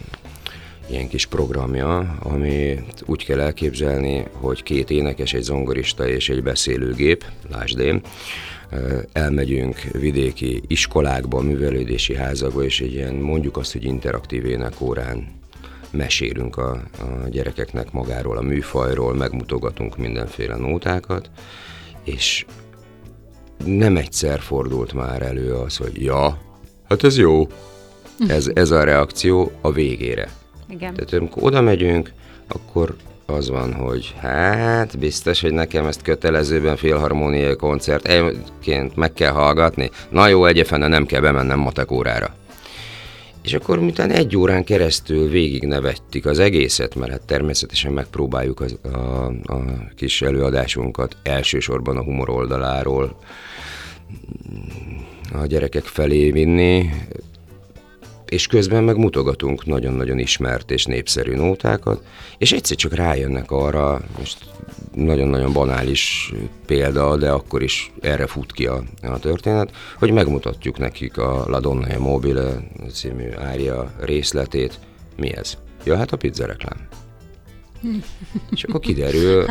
ilyen 0.90 1.08
kis 1.08 1.26
programja, 1.26 2.16
ami 2.22 2.84
úgy 3.06 3.24
kell 3.24 3.40
elképzelni, 3.40 4.26
hogy 4.32 4.62
két 4.62 4.90
énekes, 4.90 5.32
egy 5.32 5.42
zongorista 5.42 6.08
és 6.08 6.28
egy 6.28 6.42
beszélőgép, 6.42 7.24
lásd 7.50 7.78
én, 7.78 8.00
elmegyünk 9.12 9.80
vidéki 9.80 10.62
iskolákba, 10.66 11.40
művelődési 11.40 12.14
házakba, 12.14 12.64
és 12.64 12.80
egy 12.80 12.92
ilyen 12.92 13.14
mondjuk 13.14 13.56
azt, 13.56 13.72
hogy 13.72 13.84
interaktív 13.84 14.44
énekórán 14.44 15.26
mesélünk 15.90 16.56
a, 16.56 16.70
a 16.98 17.28
gyerekeknek 17.28 17.92
magáról, 17.92 18.36
a 18.36 18.42
műfajról, 18.42 19.14
megmutogatunk 19.14 19.96
mindenféle 19.96 20.56
nótákat, 20.56 21.30
és 22.04 22.46
nem 23.64 23.96
egyszer 23.96 24.40
fordult 24.40 24.92
már 24.92 25.22
elő 25.22 25.54
az, 25.54 25.76
hogy 25.76 26.02
ja, 26.02 26.38
hát 26.90 27.04
ez 27.04 27.18
jó. 27.18 27.48
Ez, 28.28 28.50
ez 28.54 28.70
a 28.70 28.84
reakció 28.84 29.52
a 29.60 29.72
végére. 29.72 30.28
igen. 30.68 30.94
Tehát 30.94 31.12
amikor 31.12 31.42
oda 31.42 31.60
megyünk, 31.60 32.12
akkor 32.48 32.94
az 33.26 33.48
van, 33.48 33.74
hogy 33.74 34.14
hát 34.18 34.98
biztos, 34.98 35.40
hogy 35.40 35.52
nekem 35.52 35.86
ezt 35.86 36.02
kötelezőben 36.02 36.76
filharmóniai 36.76 37.56
koncertként 37.56 38.96
meg 38.96 39.12
kell 39.12 39.32
hallgatni. 39.32 39.90
Na 40.08 40.28
jó, 40.28 40.44
egyefene 40.44 40.88
nem 40.88 41.06
kell 41.06 41.20
bemennem 41.20 41.58
matek 41.58 41.90
órára. 41.90 42.34
És 43.42 43.54
akkor 43.54 43.80
miután 43.80 44.10
egy 44.10 44.36
órán 44.36 44.64
keresztül 44.64 45.28
végig 45.28 45.62
nevettük 45.62 46.24
az 46.24 46.38
egészet, 46.38 46.94
mert 46.94 47.10
hát 47.10 47.22
természetesen 47.22 47.92
megpróbáljuk 47.92 48.60
az, 48.60 48.78
a, 48.82 48.96
a 49.26 49.64
kis 49.96 50.22
előadásunkat 50.22 51.16
elsősorban 51.22 51.96
a 51.96 52.02
humor 52.02 52.30
oldaláról 52.30 53.16
a 55.32 55.46
gyerekek 55.46 55.84
felé 55.84 56.30
vinni, 56.30 56.90
és 58.30 58.46
közben 58.46 58.84
meg 58.84 58.96
mutogatunk 58.96 59.66
nagyon-nagyon 59.66 60.18
ismert 60.18 60.70
és 60.70 60.84
népszerű 60.84 61.34
nótákat, 61.34 62.04
és 62.38 62.52
egyszer 62.52 62.76
csak 62.76 62.94
rájönnek 62.94 63.50
arra, 63.50 64.00
most 64.18 64.38
nagyon-nagyon 64.94 65.52
banális 65.52 66.32
példa, 66.66 67.16
de 67.16 67.30
akkor 67.30 67.62
is 67.62 67.92
erre 68.00 68.26
fut 68.26 68.52
ki 68.52 68.66
a, 68.66 68.82
a 69.02 69.18
történet, 69.18 69.70
hogy 69.98 70.10
megmutatjuk 70.10 70.78
nekik 70.78 71.18
a 71.18 71.44
La 71.48 71.60
Donna 71.60 71.86
e 71.86 71.98
Mobile 71.98 72.62
című 72.92 73.30
ária 73.38 73.92
részletét. 74.00 74.78
Mi 75.16 75.36
ez? 75.36 75.56
Ja, 75.84 75.96
hát 75.96 76.12
a 76.12 76.16
pizza 76.16 76.46
reklám. 76.46 76.88
És 78.50 78.64
akkor 78.64 78.80
kiderül, 78.80 79.44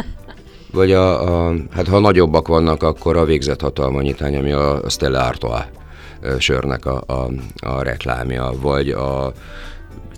vagy 0.72 0.92
a, 0.92 1.48
a, 1.48 1.54
hát 1.72 1.88
ha 1.88 2.00
nagyobbak 2.00 2.48
vannak, 2.48 2.84
akkor 2.84 3.18
a 3.18 3.26
végzett 3.26 3.62
hatalmanyitány, 3.62 4.36
ami 4.36 4.52
a 4.52 4.82
Stella 4.88 5.26
Artois 5.26 5.64
sörnek 6.38 6.86
a, 6.86 7.04
a, 7.08 7.30
a 7.66 7.82
reklámja, 7.82 8.52
vagy 8.62 8.90
a, 8.90 9.34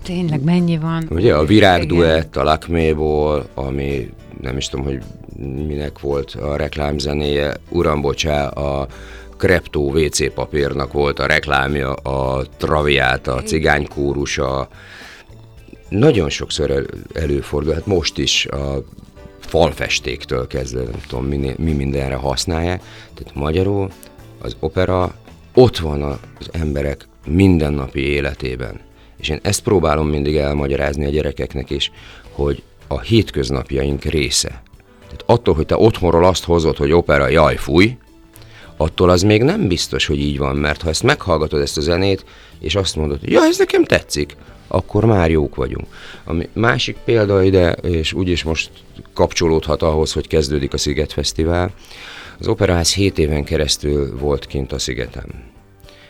Tényleg 0.02 0.44
mennyi 0.44 0.78
van? 0.78 1.06
ugye 1.10 1.34
a 1.34 1.44
virágduett 1.44 2.36
a 2.36 2.42
Lakméból, 2.42 3.46
ami 3.54 4.08
nem 4.40 4.56
is 4.56 4.68
tudom, 4.68 4.86
hogy 4.86 4.98
minek 5.66 5.98
volt 5.98 6.30
a 6.30 6.56
reklámzenéje, 6.56 7.56
uram 7.68 8.00
bocsá, 8.00 8.46
a 8.46 8.86
Krepto 9.36 9.80
WC 9.80 10.34
papírnak 10.34 10.92
volt 10.92 11.18
a 11.18 11.26
reklámja, 11.26 11.92
a 11.92 12.44
Traviata, 12.56 13.34
a 13.34 13.42
cigánykórusa, 13.42 14.68
nagyon 15.88 16.28
sokszor 16.28 16.70
el, 16.70 16.84
előfordul, 17.14 17.74
hát 17.74 17.86
most 17.86 18.18
is 18.18 18.46
a 18.46 18.84
falfestéktől 19.52 20.46
kezdve, 20.46 20.82
nem 20.82 21.00
tudom, 21.08 21.24
mi, 21.24 21.54
mi 21.58 21.72
mindenre 21.72 22.14
használják. 22.14 22.82
Tehát 23.14 23.34
magyarul 23.34 23.90
az 24.38 24.56
opera 24.60 25.14
ott 25.54 25.78
van 25.78 26.02
az 26.02 26.48
emberek 26.50 27.08
mindennapi 27.26 28.00
életében. 28.00 28.80
És 29.18 29.28
én 29.28 29.38
ezt 29.42 29.62
próbálom 29.62 30.08
mindig 30.08 30.36
elmagyarázni 30.36 31.04
a 31.04 31.08
gyerekeknek 31.08 31.70
is, 31.70 31.90
hogy 32.30 32.62
a 32.86 33.00
hétköznapjaink 33.00 34.04
része. 34.04 34.62
Tehát 35.04 35.22
attól, 35.26 35.54
hogy 35.54 35.66
te 35.66 35.76
otthonról 35.76 36.24
azt 36.24 36.44
hozod, 36.44 36.76
hogy 36.76 36.92
opera, 36.92 37.28
jaj, 37.28 37.56
fúj, 37.56 37.96
attól 38.76 39.10
az 39.10 39.22
még 39.22 39.42
nem 39.42 39.68
biztos, 39.68 40.06
hogy 40.06 40.18
így 40.18 40.38
van, 40.38 40.56
mert 40.56 40.82
ha 40.82 40.88
ezt 40.88 41.02
meghallgatod 41.02 41.60
ezt 41.60 41.76
a 41.76 41.80
zenét, 41.80 42.24
és 42.60 42.74
azt 42.74 42.96
mondod, 42.96 43.18
ja, 43.22 43.44
ez 43.44 43.58
nekem 43.58 43.84
tetszik, 43.84 44.36
akkor 44.72 45.04
már 45.04 45.30
jók 45.30 45.54
vagyunk. 45.54 45.86
A 46.26 46.32
másik 46.52 46.96
példa 47.04 47.42
ide, 47.42 47.72
és 47.72 48.12
úgyis 48.12 48.42
most 48.42 48.70
kapcsolódhat 49.12 49.82
ahhoz, 49.82 50.12
hogy 50.12 50.26
kezdődik 50.26 50.72
a 50.72 50.78
Sziget 50.78 51.12
Fesztivál. 51.12 51.72
Az 52.38 52.48
Operaház 52.48 52.94
7 52.94 53.18
éven 53.18 53.44
keresztül 53.44 54.18
volt 54.18 54.46
kint 54.46 54.72
a 54.72 54.78
Szigeten. 54.78 55.50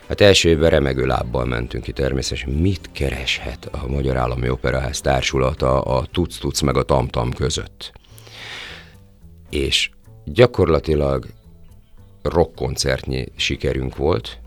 Hát 0.09 0.21
első 0.21 0.49
évben 0.49 0.71
remegő 0.71 1.07
lábbal 1.07 1.45
mentünk 1.45 1.85
ki 1.85 1.93
természetesen. 1.93 2.51
Mit 2.51 2.89
kereshet 2.93 3.69
a 3.73 3.87
Magyar 3.89 4.17
Állami 4.17 4.49
Operaház 4.49 5.01
társulata 5.01 5.81
a 5.81 6.07
tuc-tuc 6.13 6.61
meg 6.61 6.77
a 6.77 6.83
tamtam 6.83 7.33
között? 7.33 7.93
És 9.51 9.91
gyakorlatilag 10.25 11.27
rockkoncertnyi 12.23 13.25
sikerünk 13.37 13.97
volt, 13.97 14.39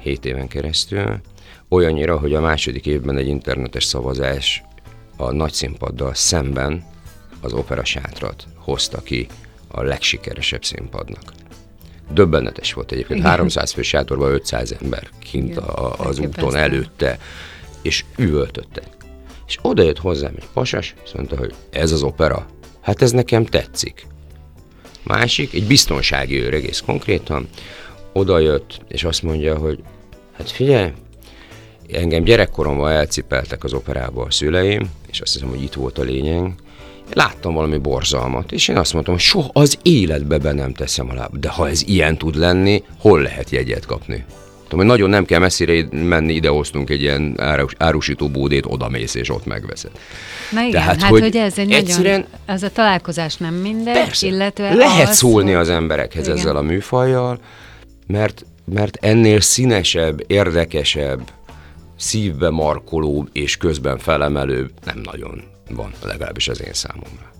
7 0.00 0.24
éven 0.24 0.48
keresztül, 0.48 1.20
olyannyira, 1.68 2.18
hogy 2.18 2.34
a 2.34 2.40
második 2.40 2.86
évben 2.86 3.16
egy 3.16 3.26
internetes 3.26 3.84
szavazás 3.84 4.62
a 5.16 5.32
nagy 5.32 5.52
színpaddal 5.52 6.14
szemben 6.14 6.84
az 7.40 7.52
opera 7.52 7.84
sátrat 7.84 8.46
hozta 8.56 9.00
ki 9.02 9.26
a 9.68 9.82
legsikeresebb 9.82 10.64
színpadnak. 10.64 11.32
Döbbenetes 12.10 12.72
volt 12.72 12.92
egyébként, 12.92 13.18
Igen. 13.18 13.30
300 13.30 13.72
fő 13.72 13.82
sátorban 13.82 14.32
500 14.32 14.72
ember 14.82 15.08
kint 15.18 15.50
Igen, 15.50 15.62
a, 15.62 15.92
az 15.92 16.18
úton 16.18 16.28
elképesztő. 16.28 16.58
előtte, 16.58 17.18
és 17.82 18.04
üvöltöttek. 18.16 18.86
És 19.46 19.58
oda 19.62 19.82
jött 19.82 19.98
hozzám 19.98 20.32
egy 20.36 20.48
pasas, 20.52 20.94
és 21.04 21.12
mondta, 21.12 21.36
hogy 21.36 21.54
ez 21.70 21.92
az 21.92 22.02
opera, 22.02 22.46
hát 22.80 23.02
ez 23.02 23.10
nekem 23.10 23.44
tetszik. 23.44 24.06
Másik, 25.02 25.54
egy 25.54 25.66
biztonsági 25.66 26.40
őr 26.42 26.54
egész 26.54 26.82
konkrétan, 26.86 27.48
oda 28.12 28.38
jött, 28.38 28.80
és 28.88 29.04
azt 29.04 29.22
mondja, 29.22 29.58
hogy 29.58 29.82
hát 30.36 30.50
figyelj, 30.50 30.92
engem 31.92 32.24
gyerekkoromban 32.24 32.90
elcipeltek 32.90 33.64
az 33.64 33.72
operába 33.72 34.22
a 34.22 34.30
szüleim, 34.30 34.90
és 35.10 35.20
azt 35.20 35.32
hiszem, 35.32 35.48
hogy 35.48 35.62
itt 35.62 35.72
volt 35.72 35.98
a 35.98 36.02
lényeg, 36.02 36.52
láttam 37.12 37.54
valami 37.54 37.78
borzalmat, 37.78 38.52
és 38.52 38.68
én 38.68 38.76
azt 38.76 38.92
mondtam, 38.92 39.14
hogy 39.14 39.22
soha 39.22 39.50
az 39.52 39.78
életbe 39.82 40.38
be 40.38 40.52
nem 40.52 40.72
teszem 40.72 41.10
a 41.10 41.14
láb. 41.14 41.36
De 41.36 41.48
ha 41.48 41.68
ez 41.68 41.82
ilyen 41.86 42.18
tud 42.18 42.36
lenni, 42.36 42.82
hol 42.98 43.22
lehet 43.22 43.50
jegyet 43.50 43.86
kapni? 43.86 44.24
Tudom, 44.62 44.78
hogy 44.78 44.98
nagyon 44.98 45.10
nem 45.10 45.24
kell 45.24 45.38
messzire 45.38 45.86
menni, 45.90 46.32
ide 46.32 46.48
hoztunk 46.48 46.90
egy 46.90 47.00
ilyen 47.00 47.34
árus, 47.36 47.72
árusító 47.78 48.28
bódét, 48.28 48.64
oda 48.66 48.88
mész 48.88 49.14
és 49.14 49.30
ott 49.30 49.46
megveszed. 49.46 49.90
Na 50.50 50.60
igen, 50.60 50.70
Tehát, 50.70 51.00
hát 51.00 51.10
hogy, 51.10 51.20
hogy 51.20 51.36
ez 51.36 51.58
egy 51.58 51.72
egyszerűen, 51.72 52.20
nagyon, 52.20 52.40
ez 52.46 52.62
a 52.62 52.70
találkozás 52.70 53.36
nem 53.36 53.54
mindegy, 53.54 53.94
persze, 53.94 54.26
illetve 54.26 54.74
lehet 54.74 55.08
az, 55.08 55.16
szólni 55.16 55.54
az 55.54 55.68
emberekhez 55.68 56.26
igen. 56.26 56.38
ezzel 56.38 56.56
a 56.56 56.62
műfajjal, 56.62 57.38
mert, 58.06 58.44
mert 58.64 58.98
ennél 59.00 59.40
színesebb, 59.40 60.24
érdekesebb, 60.26 61.20
szívbe 61.96 62.50
markolóbb 62.50 63.28
és 63.32 63.56
közben 63.56 63.98
felemelőbb 63.98 64.70
nem 64.84 65.00
nagyon 65.02 65.42
van, 65.70 65.92
legalábbis 66.02 66.48
az 66.48 66.62
én 66.62 66.72
számomra. 66.72 67.32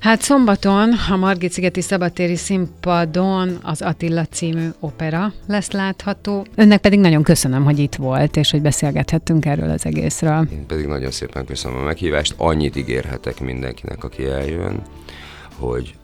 Hát 0.00 0.20
szombaton 0.20 0.92
a 1.10 1.16
Margit 1.16 1.52
szigeti 1.52 1.80
szabadtéri 1.80 2.36
színpadon 2.36 3.58
az 3.62 3.82
Attila 3.82 4.24
című 4.24 4.68
opera 4.80 5.32
lesz 5.46 5.70
látható. 5.70 6.46
Önnek 6.54 6.80
pedig 6.80 6.98
nagyon 6.98 7.22
köszönöm, 7.22 7.64
hogy 7.64 7.78
itt 7.78 7.94
volt, 7.94 8.36
és 8.36 8.50
hogy 8.50 8.62
beszélgethettünk 8.62 9.44
erről 9.44 9.70
az 9.70 9.86
egészről. 9.86 10.48
Én 10.52 10.66
pedig 10.66 10.86
nagyon 10.86 11.10
szépen 11.10 11.44
köszönöm 11.44 11.78
a 11.78 11.82
meghívást. 11.82 12.34
Annyit 12.36 12.76
ígérhetek 12.76 13.40
mindenkinek, 13.40 14.04
aki 14.04 14.24
eljön, 14.24 14.82
hogy 15.58 15.94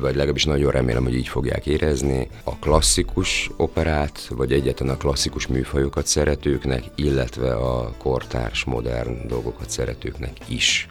vagy 0.00 0.14
legalábbis 0.14 0.44
nagyon 0.44 0.70
remélem, 0.70 1.02
hogy 1.02 1.14
így 1.14 1.28
fogják 1.28 1.66
érezni, 1.66 2.28
a 2.44 2.56
klasszikus 2.56 3.50
operát, 3.56 4.26
vagy 4.28 4.52
egyetlen 4.52 4.88
a 4.88 4.96
klasszikus 4.96 5.46
műfajokat 5.46 6.06
szeretőknek, 6.06 6.82
illetve 6.94 7.54
a 7.54 7.92
kortárs, 7.98 8.64
modern 8.64 9.28
dolgokat 9.28 9.70
szeretőknek 9.70 10.32
is 10.48 10.88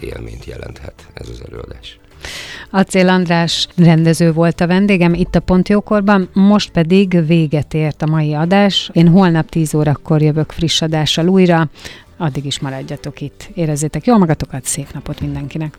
élményt 0.00 0.44
jelenthet 0.44 1.06
ez 1.14 1.28
az 1.28 1.42
előadás. 1.48 1.98
Acél 2.70 3.08
András 3.08 3.68
rendező 3.76 4.32
volt 4.32 4.60
a 4.60 4.66
vendégem 4.66 5.14
itt 5.14 5.34
a 5.34 5.40
Pontjókorban, 5.40 6.28
most 6.32 6.70
pedig 6.70 7.26
véget 7.26 7.74
ért 7.74 8.02
a 8.02 8.06
mai 8.06 8.34
adás. 8.34 8.90
Én 8.92 9.08
holnap 9.08 9.48
10 9.48 9.74
órakor 9.74 10.22
jövök 10.22 10.52
friss 10.52 10.82
adással 10.82 11.28
újra, 11.28 11.68
addig 12.16 12.44
is 12.44 12.58
maradjatok 12.58 13.20
itt. 13.20 13.50
Érezzétek 13.54 14.06
jól 14.06 14.18
magatokat, 14.18 14.64
szép 14.64 14.92
napot 14.92 15.20
mindenkinek! 15.20 15.78